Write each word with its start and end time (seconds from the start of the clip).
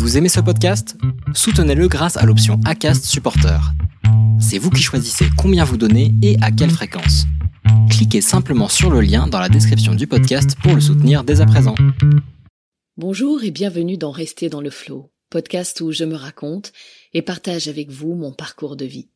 Vous 0.00 0.16
aimez 0.16 0.30
ce 0.30 0.40
podcast? 0.40 0.96
Soutenez-le 1.34 1.86
grâce 1.86 2.16
à 2.16 2.24
l'option 2.24 2.58
ACAST 2.64 3.04
Supporter. 3.04 3.60
C'est 4.40 4.56
vous 4.56 4.70
qui 4.70 4.80
choisissez 4.80 5.26
combien 5.36 5.62
vous 5.62 5.76
donnez 5.76 6.14
et 6.22 6.38
à 6.40 6.50
quelle 6.50 6.70
fréquence. 6.70 7.26
Cliquez 7.90 8.22
simplement 8.22 8.68
sur 8.68 8.88
le 8.88 9.02
lien 9.02 9.26
dans 9.26 9.38
la 9.38 9.50
description 9.50 9.94
du 9.94 10.06
podcast 10.06 10.56
pour 10.62 10.74
le 10.74 10.80
soutenir 10.80 11.22
dès 11.22 11.42
à 11.42 11.46
présent. 11.46 11.74
Bonjour 12.96 13.44
et 13.44 13.50
bienvenue 13.50 13.98
dans 13.98 14.10
Rester 14.10 14.48
dans 14.48 14.62
le 14.62 14.70
Flow, 14.70 15.12
podcast 15.28 15.82
où 15.82 15.92
je 15.92 16.04
me 16.04 16.16
raconte 16.16 16.72
et 17.12 17.20
partage 17.20 17.68
avec 17.68 17.90
vous 17.90 18.14
mon 18.14 18.32
parcours 18.32 18.76
de 18.76 18.86
vie. 18.86 19.10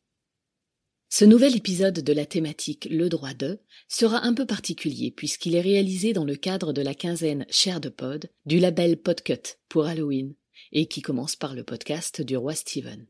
Ce 1.09 1.25
nouvel 1.25 1.55
épisode 1.55 2.03
de 2.03 2.13
la 2.13 2.27
thématique 2.27 2.87
Le 2.91 3.09
droit 3.09 3.33
de 3.33 3.59
sera 3.89 4.23
un 4.23 4.35
peu 4.35 4.45
particulier 4.45 5.09
puisqu'il 5.09 5.55
est 5.55 5.61
réalisé 5.61 6.13
dans 6.13 6.25
le 6.25 6.35
cadre 6.35 6.73
de 6.73 6.83
la 6.83 6.93
quinzaine 6.93 7.47
Cher 7.49 7.81
de 7.81 7.89
Pod 7.89 8.29
du 8.45 8.59
label 8.59 8.97
Podcut 8.97 9.57
pour 9.67 9.87
Halloween 9.87 10.35
et 10.71 10.87
qui 10.87 11.01
commence 11.01 11.35
par 11.35 11.53
le 11.53 11.63
podcast 11.63 12.21
du 12.21 12.37
roi 12.37 12.55
Steven. 12.55 13.05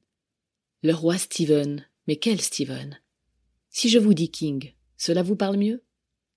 Le 0.83 0.93
roi 0.93 1.17
Steven, 1.17 1.85
mais 2.07 2.17
quel 2.17 2.41
Steven 2.41 2.99
Si 3.69 3.89
je 3.89 3.99
vous 3.99 4.13
dis 4.13 4.29
King, 4.29 4.73
cela 4.97 5.23
vous 5.23 5.35
parle 5.35 5.57
mieux? 5.57 5.83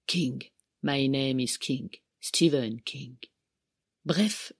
King, 0.06 0.42
my 0.82 1.08
name 1.08 1.40
is 1.40 1.58
King, 1.58 1.88
Stephen 2.20 2.80
King. 2.82 3.16
Bref, 4.04 4.52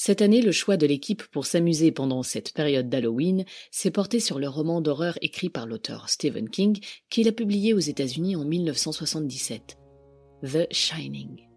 cette 0.00 0.22
année, 0.22 0.42
le 0.42 0.52
choix 0.52 0.76
de 0.76 0.86
l'équipe 0.86 1.24
pour 1.24 1.44
s'amuser 1.44 1.90
pendant 1.90 2.22
cette 2.22 2.52
période 2.52 2.88
d'Halloween 2.88 3.44
s'est 3.72 3.90
porté 3.90 4.20
sur 4.20 4.38
le 4.38 4.48
roman 4.48 4.80
d'horreur 4.80 5.18
écrit 5.22 5.50
par 5.50 5.66
l'auteur 5.66 6.08
Stephen 6.08 6.48
King 6.48 6.78
qu'il 7.10 7.26
a 7.26 7.32
publié 7.32 7.74
aux 7.74 7.80
États-Unis 7.80 8.36
en 8.36 8.44
1977, 8.44 9.76
The 10.44 10.72
Shining. 10.72 11.47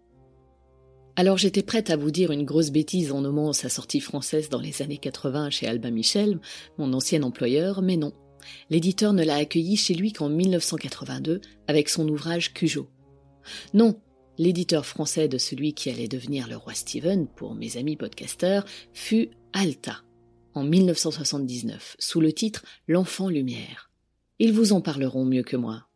Alors 1.14 1.36
j'étais 1.36 1.62
prête 1.62 1.90
à 1.90 1.96
vous 1.96 2.10
dire 2.10 2.32
une 2.32 2.44
grosse 2.44 2.70
bêtise 2.70 3.12
en 3.12 3.20
nommant 3.20 3.52
sa 3.52 3.68
sortie 3.68 4.00
française 4.00 4.48
dans 4.48 4.60
les 4.60 4.80
années 4.80 4.98
80 4.98 5.50
chez 5.50 5.66
Albin 5.66 5.90
Michel, 5.90 6.40
mon 6.78 6.92
ancien 6.92 7.22
employeur, 7.22 7.82
mais 7.82 7.96
non. 7.96 8.12
L'éditeur 8.70 9.12
ne 9.12 9.22
l'a 9.22 9.36
accueilli 9.36 9.76
chez 9.76 9.94
lui 9.94 10.12
qu'en 10.12 10.28
1982 10.28 11.40
avec 11.68 11.88
son 11.88 12.08
ouvrage 12.08 12.54
Cujo. 12.54 12.88
Non, 13.74 14.00
L'éditeur 14.38 14.86
français 14.86 15.28
de 15.28 15.36
celui 15.36 15.74
qui 15.74 15.90
allait 15.90 16.08
devenir 16.08 16.48
le 16.48 16.56
roi 16.56 16.72
Steven 16.72 17.28
pour 17.28 17.54
mes 17.54 17.76
amis 17.76 17.96
podcasteurs 17.96 18.64
fut 18.94 19.30
Alta, 19.52 20.02
en 20.54 20.64
1979, 20.64 21.96
sous 21.98 22.20
le 22.20 22.32
titre 22.32 22.64
L'enfant 22.88 23.28
lumière. 23.28 23.90
Ils 24.38 24.52
vous 24.52 24.72
en 24.72 24.80
parleront 24.80 25.26
mieux 25.26 25.42
que 25.42 25.56
moi. 25.56 25.86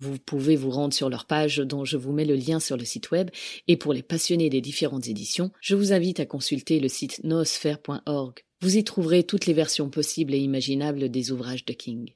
Vous 0.00 0.18
pouvez 0.18 0.56
vous 0.56 0.70
rendre 0.70 0.94
sur 0.94 1.10
leur 1.10 1.26
page 1.26 1.58
dont 1.58 1.84
je 1.84 1.98
vous 1.98 2.12
mets 2.12 2.24
le 2.24 2.34
lien 2.34 2.58
sur 2.58 2.78
le 2.78 2.86
site 2.86 3.10
web 3.10 3.30
et 3.68 3.76
pour 3.76 3.92
les 3.92 4.02
passionnés 4.02 4.48
des 4.48 4.62
différentes 4.62 5.08
éditions, 5.08 5.50
je 5.60 5.74
vous 5.74 5.92
invite 5.92 6.20
à 6.20 6.26
consulter 6.26 6.80
le 6.80 6.88
site 6.88 7.20
noosphère.org. 7.22 8.44
Vous 8.62 8.76
y 8.76 8.84
trouverez 8.84 9.24
toutes 9.24 9.44
les 9.44 9.52
versions 9.52 9.90
possibles 9.90 10.34
et 10.34 10.38
imaginables 10.38 11.10
des 11.10 11.32
ouvrages 11.32 11.66
de 11.66 11.74
King. 11.74 12.14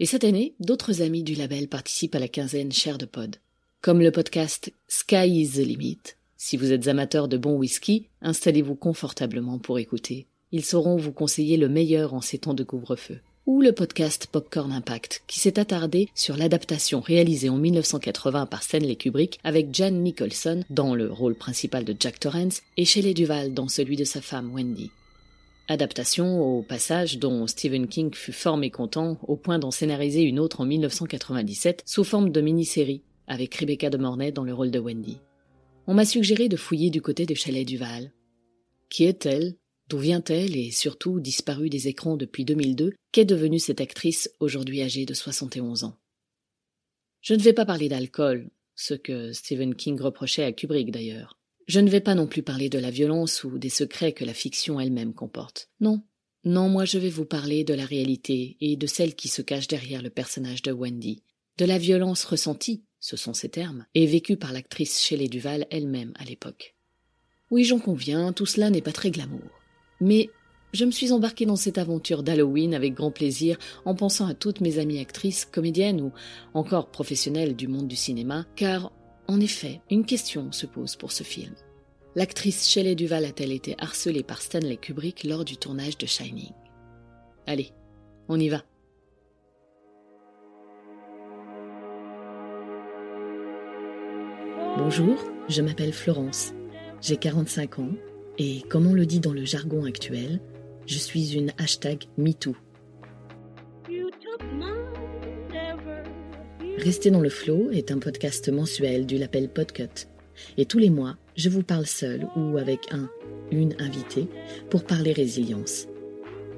Et 0.00 0.06
cette 0.06 0.24
année, 0.24 0.54
d'autres 0.60 1.00
amis 1.00 1.22
du 1.22 1.34
label 1.34 1.68
participent 1.68 2.14
à 2.14 2.20
la 2.20 2.28
quinzaine 2.28 2.72
Cher 2.72 2.98
de 2.98 3.06
Pod. 3.06 3.36
Comme 3.80 4.00
le 4.00 4.12
podcast 4.12 4.72
Sky 4.86 5.42
is 5.42 5.52
the 5.52 5.66
Limit. 5.66 5.98
Si 6.36 6.56
vous 6.56 6.72
êtes 6.72 6.88
amateur 6.88 7.26
de 7.26 7.38
bon 7.38 7.56
whisky, 7.56 8.08
installez-vous 8.20 8.76
confortablement 8.76 9.58
pour 9.58 9.78
écouter. 9.78 10.26
Ils 10.52 10.64
sauront 10.64 10.96
vous 10.96 11.12
conseiller 11.12 11.56
le 11.56 11.68
meilleur 11.68 12.14
en 12.14 12.20
ces 12.20 12.38
temps 12.38 12.54
de 12.54 12.64
couvre-feu. 12.64 13.20
Ou 13.48 13.62
le 13.62 13.72
podcast 13.72 14.26
Popcorn 14.30 14.72
Impact, 14.72 15.22
qui 15.26 15.40
s'est 15.40 15.58
attardé 15.58 16.10
sur 16.14 16.36
l'adaptation 16.36 17.00
réalisée 17.00 17.48
en 17.48 17.56
1980 17.56 18.44
par 18.44 18.62
Stanley 18.62 18.96
Kubrick 18.96 19.40
avec 19.42 19.74
Jan 19.74 19.92
Nicholson 19.92 20.64
dans 20.68 20.94
le 20.94 21.10
rôle 21.10 21.34
principal 21.34 21.82
de 21.86 21.96
Jack 21.98 22.20
Torrance 22.20 22.60
et 22.76 22.84
Shelley 22.84 23.14
Duval 23.14 23.54
dans 23.54 23.68
celui 23.68 23.96
de 23.96 24.04
sa 24.04 24.20
femme 24.20 24.52
Wendy. 24.54 24.90
Adaptation 25.66 26.42
au 26.42 26.60
passage 26.60 27.16
dont 27.16 27.46
Stephen 27.46 27.88
King 27.88 28.12
fut 28.12 28.32
fort 28.32 28.58
mécontent 28.58 29.16
au 29.26 29.36
point 29.36 29.58
d'en 29.58 29.70
scénariser 29.70 30.20
une 30.20 30.40
autre 30.40 30.60
en 30.60 30.66
1997 30.66 31.84
sous 31.86 32.04
forme 32.04 32.28
de 32.28 32.42
mini-série 32.42 33.02
avec 33.28 33.54
Rebecca 33.54 33.88
de 33.88 33.96
Mornay 33.96 34.30
dans 34.30 34.44
le 34.44 34.52
rôle 34.52 34.70
de 34.70 34.78
Wendy. 34.78 35.20
On 35.86 35.94
m'a 35.94 36.04
suggéré 36.04 36.50
de 36.50 36.58
fouiller 36.58 36.90
du 36.90 37.00
côté 37.00 37.24
de 37.24 37.34
Chalet 37.34 37.66
Duval. 37.66 38.12
Qui 38.90 39.04
est-elle 39.04 39.56
D'où 39.88 39.98
vient-elle 39.98 40.56
et 40.56 40.70
surtout 40.70 41.20
disparue 41.20 41.70
des 41.70 41.88
écrans 41.88 42.16
depuis 42.16 42.44
2002 42.44 42.94
Qu'est 43.12 43.24
devenue 43.24 43.58
cette 43.58 43.80
actrice 43.80 44.30
aujourd'hui 44.40 44.82
âgée 44.82 45.06
de 45.06 45.14
71 45.14 45.84
ans? 45.84 45.96
Je 47.20 47.34
ne 47.34 47.40
vais 47.40 47.52
pas 47.52 47.64
parler 47.64 47.88
d'alcool, 47.88 48.50
ce 48.74 48.94
que 48.94 49.32
Stephen 49.32 49.74
King 49.74 50.00
reprochait 50.00 50.44
à 50.44 50.52
Kubrick 50.52 50.90
d'ailleurs. 50.90 51.38
Je 51.66 51.80
ne 51.80 51.90
vais 51.90 52.00
pas 52.00 52.14
non 52.14 52.26
plus 52.26 52.42
parler 52.42 52.68
de 52.68 52.78
la 52.78 52.90
violence 52.90 53.44
ou 53.44 53.58
des 53.58 53.70
secrets 53.70 54.12
que 54.12 54.24
la 54.24 54.34
fiction 54.34 54.78
elle-même 54.78 55.14
comporte. 55.14 55.70
Non. 55.80 56.02
Non, 56.44 56.68
moi 56.68 56.84
je 56.84 56.98
vais 56.98 57.10
vous 57.10 57.26
parler 57.26 57.64
de 57.64 57.74
la 57.74 57.84
réalité 57.84 58.56
et 58.60 58.76
de 58.76 58.86
celle 58.86 59.14
qui 59.14 59.28
se 59.28 59.42
cache 59.42 59.68
derrière 59.68 60.02
le 60.02 60.10
personnage 60.10 60.62
de 60.62 60.72
Wendy, 60.72 61.22
de 61.58 61.64
la 61.64 61.78
violence 61.78 62.24
ressentie 62.24 62.84
ce 63.00 63.16
sont 63.16 63.34
ces 63.34 63.48
termes, 63.48 63.86
et 63.94 64.06
vécu 64.06 64.36
par 64.36 64.52
l'actrice 64.52 65.00
Shelley 65.00 65.28
Duval 65.28 65.66
elle-même 65.70 66.12
à 66.16 66.24
l'époque. 66.24 66.74
Oui, 67.50 67.64
j'en 67.64 67.78
conviens, 67.78 68.32
tout 68.32 68.46
cela 68.46 68.70
n'est 68.70 68.82
pas 68.82 68.92
très 68.92 69.10
glamour. 69.10 69.57
Mais 70.00 70.30
je 70.72 70.84
me 70.84 70.90
suis 70.90 71.12
embarquée 71.12 71.46
dans 71.46 71.56
cette 71.56 71.78
aventure 71.78 72.22
d'Halloween 72.22 72.74
avec 72.74 72.94
grand 72.94 73.10
plaisir 73.10 73.58
en 73.84 73.94
pensant 73.94 74.26
à 74.26 74.34
toutes 74.34 74.60
mes 74.60 74.78
amies 74.78 75.00
actrices, 75.00 75.44
comédiennes 75.44 76.00
ou 76.00 76.12
encore 76.54 76.90
professionnelles 76.90 77.56
du 77.56 77.68
monde 77.68 77.88
du 77.88 77.96
cinéma, 77.96 78.44
car, 78.54 78.92
en 79.28 79.40
effet, 79.40 79.80
une 79.90 80.04
question 80.04 80.52
se 80.52 80.66
pose 80.66 80.96
pour 80.96 81.12
ce 81.12 81.22
film. 81.22 81.54
L'actrice 82.14 82.68
Shelley 82.68 82.94
Duval 82.94 83.24
a-t-elle 83.24 83.52
été 83.52 83.76
harcelée 83.78 84.22
par 84.22 84.42
Stanley 84.42 84.76
Kubrick 84.76 85.24
lors 85.24 85.44
du 85.44 85.56
tournage 85.56 85.98
de 85.98 86.06
Shining? 86.06 86.52
Allez, 87.46 87.72
on 88.28 88.38
y 88.38 88.48
va. 88.48 88.62
Bonjour, 94.76 95.16
je 95.48 95.62
m'appelle 95.62 95.92
Florence. 95.92 96.52
J'ai 97.00 97.16
45 97.16 97.78
ans 97.78 97.90
et, 98.38 98.62
comme 98.68 98.86
on 98.86 98.94
le 98.94 99.04
dit 99.04 99.20
dans 99.20 99.32
le 99.32 99.44
jargon 99.44 99.84
actuel, 99.84 100.40
je 100.86 100.96
suis 100.96 101.34
une 101.34 101.52
hashtag 101.58 102.04
MeToo. 102.16 102.54
Rester 106.78 107.10
dans 107.10 107.20
le 107.20 107.28
flow 107.28 107.70
est 107.72 107.90
un 107.90 107.98
podcast 107.98 108.48
mensuel 108.48 109.04
du 109.04 109.18
label 109.18 109.48
Podcut. 109.48 110.06
Et 110.56 110.64
tous 110.64 110.78
les 110.78 110.90
mois, 110.90 111.16
je 111.36 111.48
vous 111.48 111.64
parle 111.64 111.86
seul 111.86 112.28
ou 112.36 112.56
avec 112.56 112.92
un, 112.92 113.10
une 113.50 113.74
invitée 113.80 114.28
pour 114.70 114.84
parler 114.84 115.12
résilience. 115.12 115.88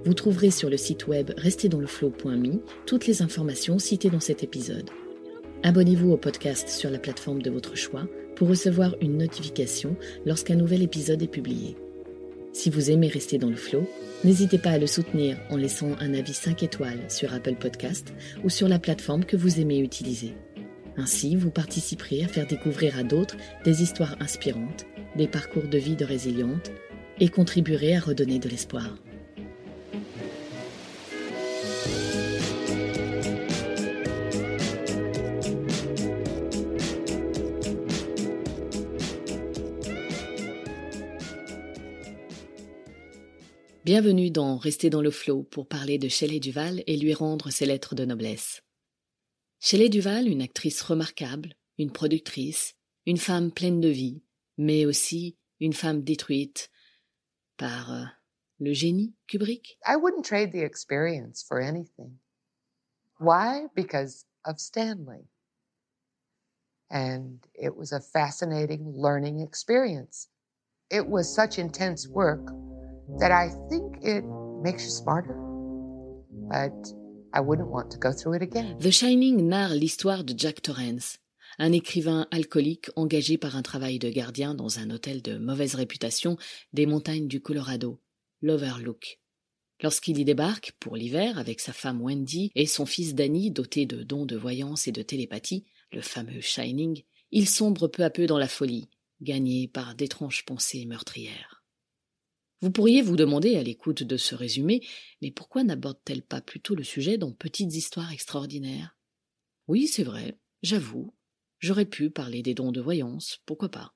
Vous 0.04 0.14
trouverez 0.14 0.50
sur 0.50 0.69
le 0.69 0.76
site 0.76 1.06
web 1.08 1.30
restezdansleflow.me 1.38 2.60
toutes 2.84 3.06
les 3.06 3.22
informations 3.22 3.78
citées 3.78 4.10
dans 4.10 4.20
cet 4.20 4.44
épisode. 4.44 4.90
Abonnez-vous 5.62 6.12
au 6.12 6.16
podcast 6.19 6.69
sur 6.69 6.90
la 6.90 6.98
plateforme 6.98 7.40
de 7.40 7.50
votre 7.50 7.76
choix 7.76 8.06
pour 8.40 8.48
recevoir 8.48 8.96
une 9.02 9.18
notification 9.18 9.96
lorsqu'un 10.24 10.54
nouvel 10.54 10.80
épisode 10.80 11.22
est 11.22 11.26
publié. 11.26 11.76
Si 12.54 12.70
vous 12.70 12.90
aimez 12.90 13.08
rester 13.08 13.36
dans 13.36 13.50
le 13.50 13.54
flow, 13.54 13.86
n'hésitez 14.24 14.56
pas 14.56 14.70
à 14.70 14.78
le 14.78 14.86
soutenir 14.86 15.36
en 15.50 15.58
laissant 15.58 15.90
un 16.00 16.14
avis 16.14 16.32
5 16.32 16.62
étoiles 16.62 17.04
sur 17.10 17.34
Apple 17.34 17.56
Podcast 17.56 18.14
ou 18.42 18.48
sur 18.48 18.66
la 18.66 18.78
plateforme 18.78 19.26
que 19.26 19.36
vous 19.36 19.60
aimez 19.60 19.78
utiliser. 19.80 20.32
Ainsi, 20.96 21.36
vous 21.36 21.50
participerez 21.50 22.24
à 22.24 22.28
faire 22.28 22.46
découvrir 22.46 22.98
à 22.98 23.02
d'autres 23.02 23.36
des 23.62 23.82
histoires 23.82 24.16
inspirantes, 24.20 24.86
des 25.16 25.28
parcours 25.28 25.68
de 25.68 25.76
vie 25.76 25.96
de 25.96 26.06
résilientes 26.06 26.72
et 27.20 27.28
contribuerez 27.28 27.94
à 27.94 28.00
redonner 28.00 28.38
de 28.38 28.48
l'espoir. 28.48 28.96
Bienvenue 43.92 44.31
dans 44.31 44.56
Rester 44.56 44.88
dans 44.88 45.02
le 45.02 45.10
flot 45.10 45.42
pour 45.42 45.66
parler 45.66 45.98
de 45.98 46.06
Shelley 46.06 46.38
Duval 46.38 46.84
et 46.87 46.96
lui 46.96 47.12
rendre 47.12 47.50
ses 47.50 47.66
lettres 47.66 47.96
de 47.96 48.04
noblesse. 48.04 48.62
Shelley 49.58 49.88
Duval, 49.88 50.28
une 50.28 50.42
actrice 50.42 50.81
remarquable, 50.81 51.56
une 51.76 51.90
productrice, 51.90 52.76
une 53.04 53.16
femme 53.16 53.50
pleine 53.50 53.81
de 53.81 53.88
vie, 53.88 54.22
mais 54.56 54.87
aussi 54.87 55.37
une 55.58 55.72
femme 55.72 56.04
détruite 56.04 56.70
par 57.56 57.92
euh, 57.92 58.04
le 58.60 58.72
génie 58.72 59.12
Kubrick. 59.26 59.76
I 59.84 59.96
wouldn't 59.96 60.25
trade 60.25 60.52
the 60.52 60.62
experience 60.62 61.43
for 61.43 61.58
anything. 61.58 62.16
Why? 63.19 63.66
Because 63.75 64.25
of 64.44 64.60
Stanley. 64.60 65.26
And 66.93 67.44
it 67.60 67.76
was 67.76 67.90
a 67.90 68.00
fascinating 68.00 68.93
learning 68.94 69.40
experience. 69.40 70.28
It 70.93 71.08
was 71.08 71.25
such 71.25 71.58
intense 71.58 72.06
work 72.06 72.52
that 73.18 73.30
I 73.32 73.50
think 73.68 73.96
it 74.02 74.24
makes 74.62 74.84
you 74.84 74.90
smarter. 74.90 75.34
But 76.48 76.72
I 77.32 77.40
wouldn't 77.40 77.70
want 77.70 77.90
to 77.90 77.98
go 77.98 78.12
through 78.12 78.36
it 78.36 78.42
again. 78.42 78.76
The 78.78 78.90
Shining 78.90 79.48
narre 79.48 79.74
l'histoire 79.74 80.24
de 80.24 80.34
Jack 80.36 80.62
Torrance, 80.62 81.18
un 81.58 81.72
écrivain 81.72 82.26
alcoolique 82.30 82.90
engagé 82.96 83.38
par 83.38 83.56
un 83.56 83.62
travail 83.62 83.98
de 83.98 84.08
gardien 84.10 84.54
dans 84.54 84.78
un 84.78 84.90
hôtel 84.90 85.22
de 85.22 85.38
mauvaise 85.38 85.74
réputation 85.74 86.36
des 86.72 86.86
montagnes 86.86 87.28
du 87.28 87.40
Colorado. 87.40 88.00
l'Overlook. 88.42 89.20
Lorsqu'il 89.82 90.18
y 90.18 90.24
débarque, 90.24 90.72
pour 90.78 90.96
l'hiver, 90.96 91.38
avec 91.38 91.60
sa 91.60 91.72
femme 91.72 92.02
Wendy 92.02 92.50
et 92.54 92.66
son 92.66 92.86
fils 92.86 93.14
Danny, 93.14 93.50
doté 93.50 93.86
de 93.86 94.02
dons 94.02 94.26
de 94.26 94.36
voyance 94.36 94.86
et 94.88 94.92
de 94.92 95.02
télépathie, 95.02 95.64
le 95.92 96.02
fameux 96.02 96.40
Shining, 96.40 97.02
il 97.30 97.48
sombre 97.48 97.88
peu 97.88 98.04
à 98.04 98.10
peu 98.10 98.26
dans 98.26 98.38
la 98.38 98.48
folie, 98.48 98.88
gagné 99.20 99.68
par 99.68 99.94
d'étranges 99.94 100.44
pensées 100.44 100.84
meurtrières. 100.84 101.59
Vous 102.62 102.70
pourriez 102.70 103.00
vous 103.00 103.16
demander 103.16 103.56
à 103.56 103.62
l'écoute 103.62 104.02
de 104.02 104.16
ce 104.16 104.34
résumé, 104.34 104.86
mais 105.22 105.30
pourquoi 105.30 105.64
n'aborde-t-elle 105.64 106.22
pas 106.22 106.40
plutôt 106.40 106.74
le 106.74 106.84
sujet 106.84 107.16
dans 107.16 107.32
Petites 107.32 107.74
histoires 107.74 108.12
extraordinaires? 108.12 108.96
Oui, 109.68 109.86
c'est 109.86 110.02
vrai, 110.02 110.38
j'avoue, 110.62 111.14
j'aurais 111.58 111.86
pu 111.86 112.10
parler 112.10 112.42
des 112.42 112.54
dons 112.54 112.72
de 112.72 112.80
voyance, 112.80 113.40
pourquoi 113.46 113.70
pas. 113.70 113.94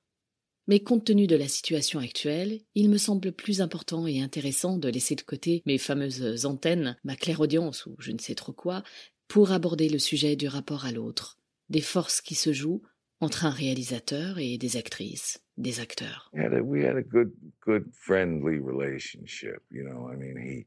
Mais 0.67 0.79
compte 0.79 1.05
tenu 1.05 1.27
de 1.27 1.35
la 1.35 1.47
situation 1.47 1.99
actuelle, 1.99 2.61
il 2.73 2.89
me 2.89 2.97
semble 2.97 3.31
plus 3.31 3.61
important 3.61 4.07
et 4.07 4.21
intéressant 4.21 4.77
de 4.77 4.89
laisser 4.89 5.15
de 5.15 5.21
côté 5.21 5.61
mes 5.67 5.77
fameuses 5.77 6.45
antennes, 6.47 6.97
ma 7.03 7.15
clairaudience 7.15 7.85
ou 7.85 7.95
je 7.99 8.11
ne 8.11 8.19
sais 8.19 8.33
trop 8.33 8.53
quoi, 8.53 8.83
pour 9.27 9.51
aborder 9.51 9.89
le 9.89 9.99
sujet 9.99 10.35
du 10.35 10.47
rapport 10.47 10.85
à 10.85 10.91
l'autre, 10.91 11.39
des 11.69 11.81
forces 11.81 12.21
qui 12.21 12.33
se 12.33 12.51
jouent 12.51 12.81
entre 13.19 13.45
un 13.45 13.51
réalisateur 13.51 14.39
et 14.39 14.57
des 14.57 14.77
actrices, 14.77 15.44
des 15.57 15.79
acteurs. 15.79 16.29
We 16.33 16.41
had 16.41 16.53
a, 16.53 16.63
we 16.63 16.83
had 16.83 16.97
a 16.97 17.01
good, 17.01 17.31
good 17.61 17.93
friendly 17.93 18.59
relationship. 18.59 19.63
You 19.69 19.83
know, 19.83 20.09
I 20.11 20.15
mean, 20.15 20.37
he, 20.37 20.65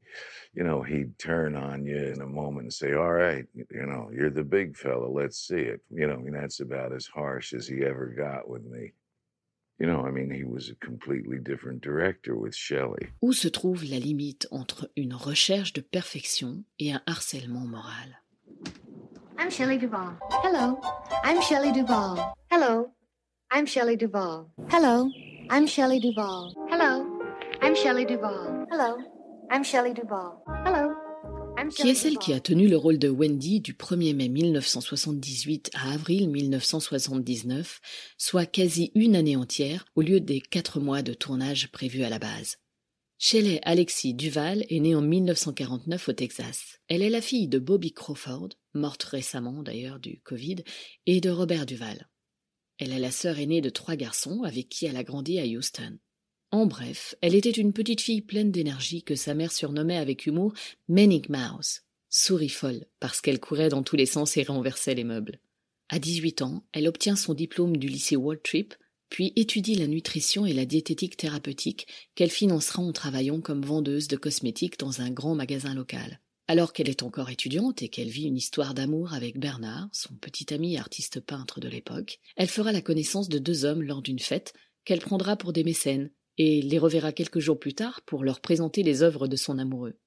you 0.54 0.64
know, 0.64 0.82
he'd 0.82 1.18
turn 1.18 1.56
on 1.56 1.84
you 1.84 1.96
in 1.96 2.20
a 2.20 2.26
moment 2.26 2.64
and 2.64 2.72
say, 2.72 2.94
"All 2.94 3.12
right, 3.12 3.44
you 3.54 3.86
know, 3.86 4.10
you're 4.12 4.30
the 4.30 4.44
big 4.44 4.76
fella. 4.76 5.08
Let's 5.08 5.38
see 5.38 5.60
it." 5.60 5.80
You 5.90 6.06
know, 6.06 6.14
I 6.14 6.18
mean, 6.18 6.34
that's 6.34 6.60
about 6.60 6.92
as 6.92 7.06
harsh 7.06 7.52
as 7.52 7.66
he 7.66 7.84
ever 7.84 8.06
got 8.16 8.48
with 8.48 8.64
me. 8.64 8.92
You 9.78 9.86
know, 9.86 10.04
I 10.04 10.10
mean, 10.10 10.30
he 10.30 10.42
was 10.42 10.70
a 10.70 10.74
completely 10.84 11.38
different 11.38 11.82
director 11.82 12.34
with 12.36 12.54
Shelley. 12.54 13.08
Où 13.22 13.32
se 13.32 13.48
trouve 13.48 13.84
la 13.84 13.98
limite 13.98 14.46
entre 14.50 14.90
une 14.96 15.14
recherche 15.14 15.72
de 15.72 15.82
perfection 15.82 16.64
et 16.80 16.92
un 16.92 17.00
harcèlement 17.06 17.66
moral? 17.66 18.18
I'm 19.38 19.50
Shelley 19.50 19.78
Duvall. 19.78 20.18
Hello, 20.42 20.80
I'm 21.22 21.40
Shelley 21.40 21.70
Duvall. 21.70 22.34
Hello, 22.50 22.90
I'm 23.50 23.66
Shelley 23.66 23.96
Duvall. 23.96 24.50
Hello, 24.70 25.10
I'm 25.48 25.66
Shelley 25.66 26.00
Duvall. 26.00 26.52
Hello, 26.70 27.06
I'm 27.62 27.74
Shelley 27.74 28.04
Duvall. 28.04 28.66
Hello, 28.70 28.98
I'm 29.50 29.64
Shelley 29.64 29.94
Duvall. 29.94 30.42
Hello. 30.66 30.94
I'm 31.56 31.70
Qui 31.70 31.88
est 31.88 31.94
celle 31.94 32.18
qui 32.18 32.34
a 32.34 32.40
tenu 32.40 32.68
le 32.68 32.76
rôle 32.76 32.98
de 32.98 33.08
Wendy 33.08 33.60
du 33.60 33.72
1er 33.72 34.14
mai 34.14 34.28
1978 34.28 35.70
à 35.74 35.92
avril 35.94 36.28
1979, 36.28 37.80
soit 38.18 38.44
quasi 38.44 38.92
une 38.94 39.16
année 39.16 39.36
entière 39.36 39.86
au 39.96 40.02
lieu 40.02 40.20
des 40.20 40.42
quatre 40.42 40.78
mois 40.78 41.00
de 41.00 41.14
tournage 41.14 41.72
prévus 41.72 42.04
à 42.04 42.10
la 42.10 42.18
base 42.18 42.58
Shelley 43.16 43.60
Alexis 43.64 44.12
Duval 44.12 44.66
est 44.68 44.78
née 44.78 44.94
en 44.94 45.00
1949 45.00 46.10
au 46.10 46.12
Texas. 46.12 46.78
Elle 46.86 47.02
est 47.02 47.10
la 47.10 47.22
fille 47.22 47.48
de 47.48 47.58
Bobby 47.58 47.92
Crawford, 47.92 48.50
morte 48.74 49.04
récemment 49.04 49.62
d'ailleurs 49.62 49.98
du 49.98 50.20
Covid, 50.20 50.56
et 51.06 51.20
de 51.20 51.30
Robert 51.30 51.64
Duval. 51.64 52.08
Elle 52.78 52.92
est 52.92 52.98
la 52.98 53.10
sœur 53.10 53.38
aînée 53.38 53.60
de 53.60 53.70
trois 53.70 53.96
garçons 53.96 54.42
avec 54.44 54.68
qui 54.68 54.86
elle 54.86 54.96
a 54.96 55.04
grandi 55.04 55.38
à 55.38 55.44
Houston. 55.44 55.98
En 56.50 56.64
bref, 56.64 57.14
elle 57.20 57.34
était 57.34 57.50
une 57.50 57.72
petite 57.72 58.00
fille 58.00 58.22
pleine 58.22 58.52
d'énergie 58.52 59.02
que 59.02 59.16
sa 59.16 59.34
mère 59.34 59.52
surnommait 59.52 59.98
avec 59.98 60.26
humour 60.26 60.54
Manic 60.88 61.28
Mouse, 61.28 61.82
souris 62.08 62.48
folle, 62.48 62.86
parce 63.00 63.20
qu'elle 63.20 63.40
courait 63.40 63.68
dans 63.68 63.82
tous 63.82 63.96
les 63.96 64.06
sens 64.06 64.36
et 64.36 64.44
renversait 64.44 64.94
les 64.94 65.04
meubles. 65.04 65.40
À 65.90 65.98
18 65.98 66.42
ans, 66.42 66.64
elle 66.72 66.88
obtient 66.88 67.16
son 67.16 67.34
diplôme 67.34 67.76
du 67.76 67.88
lycée 67.88 68.16
Waltrip, 68.16 68.74
puis 69.10 69.32
étudie 69.36 69.74
la 69.74 69.86
nutrition 69.86 70.46
et 70.46 70.52
la 70.52 70.64
diététique 70.64 71.16
thérapeutique 71.16 71.86
qu'elle 72.14 72.30
financera 72.30 72.82
en 72.82 72.92
travaillant 72.92 73.40
comme 73.40 73.62
vendeuse 73.62 74.08
de 74.08 74.16
cosmétiques 74.16 74.78
dans 74.78 75.00
un 75.00 75.10
grand 75.10 75.34
magasin 75.34 75.74
local. 75.74 76.20
Alors 76.50 76.72
qu'elle 76.72 76.88
est 76.88 77.02
encore 77.02 77.28
étudiante 77.28 77.82
et 77.82 77.90
qu'elle 77.90 78.08
vit 78.08 78.26
une 78.26 78.38
histoire 78.38 78.72
d'amour 78.72 79.12
avec 79.12 79.38
Bernard, 79.38 79.90
son 79.92 80.14
petit 80.14 80.54
ami 80.54 80.78
artiste 80.78 81.20
peintre 81.20 81.60
de 81.60 81.68
l'époque, 81.68 82.20
elle 82.36 82.48
fera 82.48 82.72
la 82.72 82.80
connaissance 82.80 83.28
de 83.28 83.38
deux 83.38 83.66
hommes 83.66 83.82
lors 83.82 84.00
d'une 84.00 84.18
fête 84.18 84.54
qu'elle 84.86 85.00
prendra 85.00 85.36
pour 85.36 85.52
des 85.52 85.62
mécènes 85.62 86.10
et 86.38 86.62
les 86.62 86.78
reverra 86.78 87.12
quelques 87.12 87.38
jours 87.38 87.58
plus 87.58 87.74
tard 87.74 88.00
pour 88.06 88.24
leur 88.24 88.40
présenter 88.40 88.82
les 88.82 89.02
œuvres 89.02 89.28
de 89.28 89.36
son 89.36 89.58
amoureux. 89.58 89.98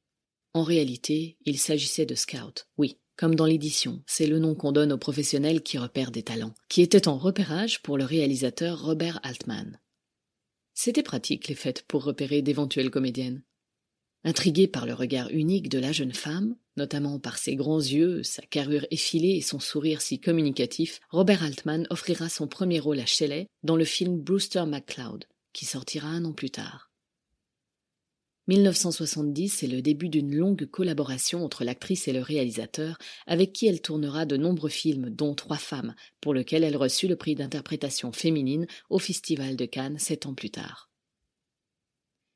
En 0.56 0.64
réalité, 0.64 1.38
il 1.46 1.60
s'agissait 1.60 2.08
de 2.08 2.16
scouts, 2.16 2.66
oui, 2.76 2.98
comme 3.18 3.36
dans 3.36 3.46
l'édition, 3.46 4.02
c'est 4.08 4.26
le 4.26 4.40
nom 4.40 4.56
qu'on 4.56 4.72
donne 4.72 4.94
aux 4.94 4.98
professionnels 4.98 5.62
qui 5.62 5.78
repèrent 5.78 6.12
des 6.12 6.24
talents, 6.24 6.56
qui 6.70 6.82
étaient 6.82 7.08
en 7.08 7.20
repérage 7.20 7.84
pour 7.84 8.00
le 8.00 8.04
réalisateur 8.04 8.82
Robert 8.82 9.20
Altman. 9.22 9.80
C'était 10.74 11.04
pratique 11.04 11.48
les 11.50 11.56
fêtes 11.56 11.84
pour 11.88 12.04
repérer 12.04 12.42
d'éventuelles 12.42 12.90
comédiennes. 12.90 13.44
Intrigué 14.24 14.68
par 14.68 14.86
le 14.86 14.94
regard 14.94 15.30
unique 15.32 15.68
de 15.68 15.80
la 15.80 15.92
jeune 15.92 16.14
femme, 16.14 16.56
notamment 16.78 17.20
par 17.20 17.40
ses 17.40 17.56
grands 17.56 17.80
yeux, 17.80 18.22
sa 18.22 18.44
carrure 18.44 18.86
effilée 18.92 19.38
et 19.38 19.42
son 19.42 19.60
sourire 19.60 20.02
si 20.02 20.20
communicatif, 20.20 21.00
Robert 21.10 21.44
Altman 21.44 21.88
offrira 21.90 22.30
son 22.30 22.48
premier 22.48 22.80
rôle 22.80 23.00
à 23.00 23.06
Shelley 23.06 23.48
dans 23.64 23.76
le 23.76 23.86
film 23.86 24.20
Brewster 24.20 24.66
McCloud, 24.68 25.26
qui 25.54 25.66
sortira 25.66 26.08
un 26.08 26.24
an 26.26 26.34
plus 26.34 26.52
tard. 26.52 26.92
1970 28.48 29.64
est 29.64 29.68
le 29.68 29.82
début 29.82 30.10
d'une 30.10 30.36
longue 30.36 30.66
collaboration 30.66 31.44
entre 31.44 31.64
l'actrice 31.64 32.08
et 32.08 32.14
le 32.14 32.22
réalisateur, 32.22 32.98
avec 33.26 33.54
qui 33.54 33.68
elle 33.68 33.82
tournera 33.82 34.26
de 34.26 34.38
nombreux 34.38 34.70
films, 34.70 35.10
dont 35.10 35.34
Trois 35.34 35.58
femmes, 35.58 35.96
pour 36.20 36.34
lequel 36.34 36.64
elle 36.64 36.78
reçut 36.78 37.08
le 37.08 37.16
prix 37.16 37.34
d'interprétation 37.34 38.12
féminine 38.12 38.68
au 38.90 39.00
Festival 39.00 39.56
de 39.56 39.66
Cannes 39.66 39.98
sept 39.98 40.26
ans 40.26 40.34
plus 40.36 40.52
tard. 40.52 40.91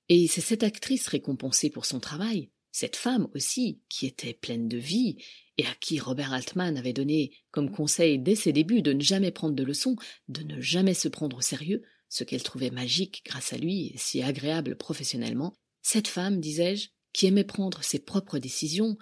Et 0.10 0.28
c'est 0.28 0.42
cette 0.42 0.64
actrice 0.64 1.08
récompensée 1.08 1.70
pour 1.70 1.86
son 1.86 2.00
travail, 2.00 2.50
cette 2.72 2.96
femme 2.96 3.28
aussi, 3.34 3.80
qui 3.90 4.06
était 4.06 4.34
pleine 4.34 4.68
de 4.68 4.78
vie, 4.78 5.18
et 5.58 5.66
à 5.66 5.74
qui 5.80 6.00
Robert 6.00 6.34
Altman 6.34 6.78
avait 6.78 6.94
donné 6.94 7.32
comme 7.52 7.72
conseil 7.72 8.20
dès 8.20 8.36
ses 8.36 8.52
débuts 8.52 8.82
de 8.82 8.94
ne 8.94 9.02
jamais 9.02 9.32
prendre 9.32 9.56
de 9.56 9.64
leçons, 9.64 9.96
de 10.28 10.44
ne 10.44 10.60
jamais 10.60 10.94
se 10.94 11.08
prendre 11.08 11.38
au 11.38 11.42
sérieux, 11.42 11.84
ce 12.10 12.24
qu'elle 12.24 12.44
trouvait 12.44 12.72
magique 12.72 13.24
grâce 13.26 13.54
à 13.54 13.58
lui 13.58 13.88
et 13.94 13.98
si 13.98 14.22
agréable 14.22 14.76
professionnellement, 14.76 15.56
cette 15.82 16.08
femme, 16.08 16.40
disais-je, 16.40 16.90
qui 17.14 17.28
aimait 17.28 17.44
prendre 17.46 17.84
ses 17.84 18.00
propres 18.00 18.40
décisions, 18.40 18.98